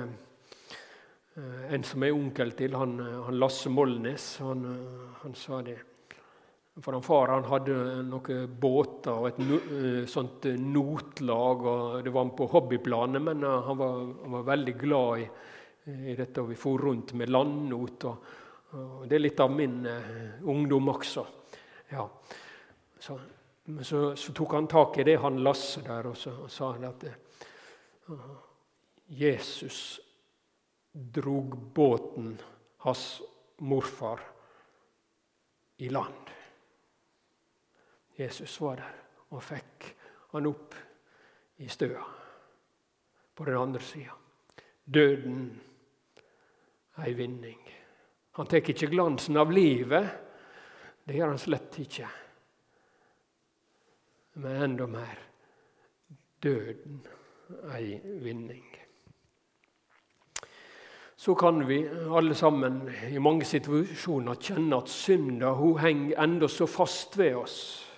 en 1.70 1.84
som 1.86 2.02
er 2.02 2.16
onkel 2.16 2.50
til 2.56 2.72
han, 2.74 2.96
han 3.26 3.36
Lasse 3.38 3.70
Molnes. 3.70 4.24
Han, 4.40 4.64
han 5.20 5.36
sa 5.36 5.60
det. 5.62 5.76
For 6.80 6.96
han 6.96 7.04
far 7.04 7.34
han 7.34 7.46
hadde 7.46 7.76
noen 8.08 8.56
båter 8.58 9.12
og 9.12 9.28
et 9.28 9.38
no, 9.44 9.60
sånt 10.08 10.48
eh, 10.48 10.56
notlag. 10.56 11.68
og 11.68 12.02
Det 12.08 12.16
var 12.16 12.34
på 12.40 12.48
hobbyplanet, 12.56 13.22
men 13.22 13.44
han, 13.44 13.78
var, 13.78 14.02
han, 14.24 14.36
var, 14.38 14.50
veldig 14.50 14.78
glad 14.80 15.26
i, 15.26 15.30
i 16.08 16.16
dette. 16.16 16.40
og 16.40 16.54
Vi 16.54 16.58
for 16.58 16.88
rundt 16.88 17.12
med 17.20 17.36
landnot. 17.36 18.08
Og, 18.08 18.36
og 18.80 19.08
det 19.08 19.20
er 19.20 19.28
litt 19.28 19.44
av 19.44 19.52
min 19.52 19.82
ungdom 20.48 20.94
også. 20.96 21.32
Ja. 21.92 22.08
Så, 22.98 23.20
så, 23.82 24.16
så, 24.16 24.32
tok 24.32 24.52
han 24.52 24.66
tak 24.66 24.98
i 24.98 25.04
det, 25.04 25.16
han 25.20 25.42
Lasse 25.44 25.82
der, 25.84 26.06
og 26.08 26.16
så 26.16 26.32
sa 26.48 26.72
han 26.72 26.86
at 26.88 27.04
Jesus 29.06 30.00
drog 30.92 31.56
båten 31.74 32.38
hans 32.84 33.22
morfar 33.58 34.20
i 35.76 35.88
land. 35.88 36.32
Jesus 38.16 38.60
var 38.60 38.80
der 38.80 38.94
og 39.30 39.42
fikk 39.44 39.90
han 40.32 40.48
opp 40.48 40.74
i 41.60 41.68
støa 41.68 42.04
på 43.34 43.44
den 43.44 43.58
andre 43.58 43.82
sida. 43.84 44.14
Døden 44.84 45.42
ei 47.04 47.12
vinning. 47.14 47.60
Han 48.38 48.46
tar 48.46 48.62
ikke 48.62 48.90
glansen 48.90 49.36
av 49.38 49.52
livet. 49.52 50.08
Det 51.04 51.14
gjør 51.14 51.34
han 51.34 51.42
slett 51.42 51.78
ikke. 51.82 52.08
Men 54.38 54.62
enda 54.62 54.86
mer 54.86 55.18
døden 56.42 57.00
ei 57.74 57.98
vinning. 58.22 58.64
Så 61.18 61.34
kan 61.34 61.64
vi 61.68 61.80
alle 62.14 62.34
sammen 62.38 62.84
i 63.10 63.18
mange 63.18 63.44
situasjoner 63.44 64.38
kjenne 64.38 64.78
at 64.78 64.92
synda 64.92 65.50
henger 65.82 66.22
enda 66.22 66.48
så 66.48 66.66
fast 66.70 67.18
ved 67.18 67.34
oss 67.34 67.88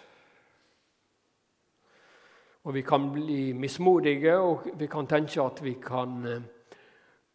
og 2.64 2.74
vi 2.74 2.82
kan 2.82 3.12
bli 3.12 3.52
mismodige, 3.52 4.36
og 4.36 4.66
vi 4.76 4.86
kan 4.86 5.06
tenke 5.08 5.42
at 5.42 5.62
vi 5.64 5.72
kan, 5.82 6.44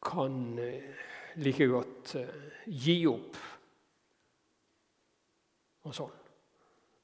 kan 0.05 0.59
like 1.35 1.67
godt 1.67 2.15
eh, 2.15 2.35
gi 2.69 2.99
opp. 3.09 3.39
Og 5.85 5.95
sånn. 5.97 6.13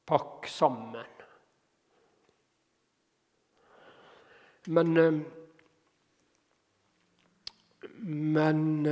Pakk 0.06 0.48
sammen. 0.50 1.21
Men 4.65 5.26
Men 8.02 8.88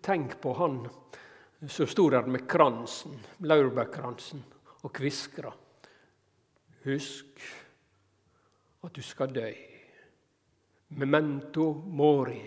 tenk 0.00 0.40
på 0.40 0.52
han 0.52 0.88
som 1.68 1.86
sto 1.86 2.08
der 2.10 2.26
med 2.28 2.48
kransen, 2.48 3.18
laurbærkransen 3.38 4.42
og 4.84 4.92
kviskra. 4.92 5.52
Husk 6.84 7.40
at 8.84 8.92
du 8.92 9.02
skal 9.02 9.32
dø. 9.32 9.48
Memento 10.88 11.72
mori. 11.72 12.42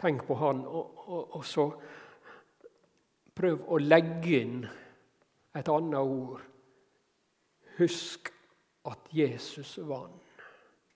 Tenk 0.00 0.24
på 0.26 0.34
han, 0.40 0.64
og, 0.64 1.08
og, 1.08 1.36
og 1.36 1.44
så 1.44 1.66
prøv 3.36 3.66
å 3.68 3.80
legge 3.84 4.40
inn 4.40 4.62
et 5.56 5.68
annet 5.68 5.98
ord. 5.98 6.42
Husk 7.78 8.30
at 8.90 9.12
Jesus 9.14 9.78
vant. 9.82 10.26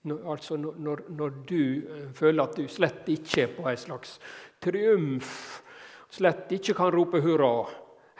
Når, 0.04 0.18
altså 0.30 0.56
når, 0.60 1.06
når, 1.08 1.30
du 1.48 1.60
eh, 1.88 2.08
føler 2.12 2.44
at 2.44 2.58
du 2.58 2.66
slett 2.68 3.06
ikke 3.08 3.46
er 3.46 3.54
på 3.56 3.64
en 3.70 3.78
slags 3.80 4.18
triumf 4.60 5.62
slett 6.14 6.52
ikke 6.54 6.76
kan 6.76 6.92
rope 6.94 7.20
hurra. 7.24 7.64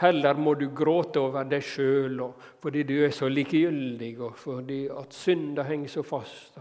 Heller 0.03 0.39
må 0.41 0.57
du 0.59 0.67
gråte 0.75 1.23
over 1.23 1.47
deg 1.47 1.63
sjøl 1.63 2.19
fordi 2.63 2.83
du 2.89 2.97
er 3.07 3.13
så 3.15 3.29
likegyldig, 3.31 4.11
og 4.27 4.35
fordi 4.39 4.81
at 4.91 5.15
synda 5.15 5.67
henger 5.69 5.93
så 5.93 6.03
fast. 6.07 6.59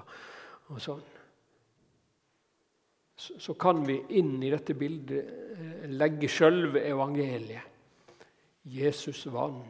og 0.70 0.80
sånn. 0.82 1.04
så 3.16 3.54
kan 3.56 3.84
vi 3.88 3.96
inn 4.20 4.36
i 4.44 4.50
dette 4.52 4.74
bildet 4.76 5.30
eh, 5.56 5.90
legge 5.90 6.28
sjølve 6.28 6.82
evangeliet. 6.90 7.73
Jesus 8.64 9.26
vann. 9.26 9.64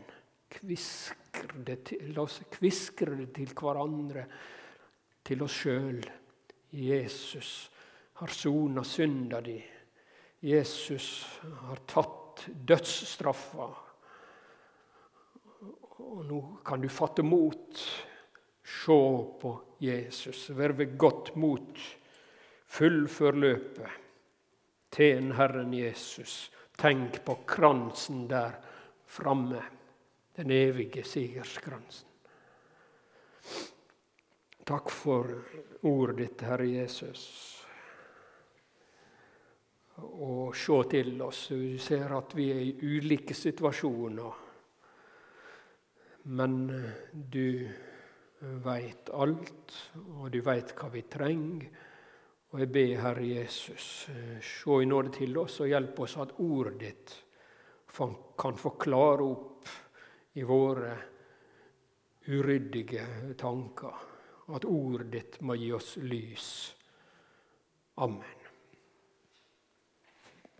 Kvisker 0.54 1.54
det 1.66 1.80
til, 1.90 2.14
oss 2.20 2.42
kviskre 2.54 3.16
det 3.18 3.32
til 3.34 3.54
hverandre, 3.58 4.26
til 5.26 5.42
oss 5.42 5.56
sjøl. 5.64 6.04
Jesus 6.74 7.54
har 8.22 8.34
sona 8.34 8.84
synda 8.86 9.42
di. 9.42 9.58
Jesus 10.46 11.26
har 11.42 11.82
tatt 11.90 12.46
dødsstraffa. 12.54 13.68
Og 16.04 16.26
nå 16.28 16.40
kan 16.66 16.82
du 16.82 16.90
fatte 16.92 17.26
mot. 17.26 17.82
Se 18.64 19.00
på 19.42 19.54
Jesus. 19.82 20.50
Vær 20.54 20.76
ved 20.78 20.98
godt 20.98 21.34
mot. 21.36 21.80
Fullfør 22.74 23.40
løpet. 23.42 23.90
Tjen 24.94 25.32
Herren 25.34 25.74
Jesus. 25.74 26.52
Tenk 26.78 27.24
på 27.26 27.40
kransen 27.48 28.28
der 28.30 28.60
framme. 29.14 29.62
Den 30.36 30.50
evige 30.52 31.04
sigerskransen. 31.06 32.10
Takk 34.66 34.90
for 34.90 35.28
ordet 35.86 36.18
ditt, 36.18 36.42
Herre 36.48 36.66
Jesus. 36.66 37.26
Og 40.02 40.56
se 40.58 40.78
til 40.90 41.22
oss. 41.22 41.48
Du 41.52 41.78
ser 41.78 42.16
at 42.18 42.34
vi 42.34 42.48
er 42.50 42.62
i 42.64 42.96
ulike 42.96 43.36
situasjoner. 43.38 44.40
Men 46.34 46.56
du 47.12 47.68
veit 48.64 49.12
alt, 49.14 49.76
og 50.16 50.32
du 50.32 50.40
veit 50.42 50.74
hva 50.80 50.90
vi 50.96 51.04
trenger. 51.12 51.68
Og 52.54 52.64
jeg 52.64 52.72
ber, 52.74 52.96
Herre 53.04 53.28
Jesus, 53.28 53.92
se 54.42 54.80
i 54.82 54.90
nåde 54.90 55.14
til 55.20 55.38
oss 55.42 55.60
og 55.62 55.70
hjelp 55.70 56.02
oss 56.06 56.18
at 56.24 56.34
ordet 56.40 56.80
ditt 56.80 57.16
kan 58.38 58.58
få 58.58 58.70
klare 58.82 59.24
opp 59.24 59.70
i 60.34 60.44
våre 60.44 60.94
uryddige 62.26 63.06
tanker. 63.38 64.10
At 64.54 64.66
ordet 64.66 65.12
ditt 65.12 65.42
må 65.42 65.56
gi 65.56 65.72
oss 65.76 65.96
lys. 66.02 66.48
Amen. 68.04 68.43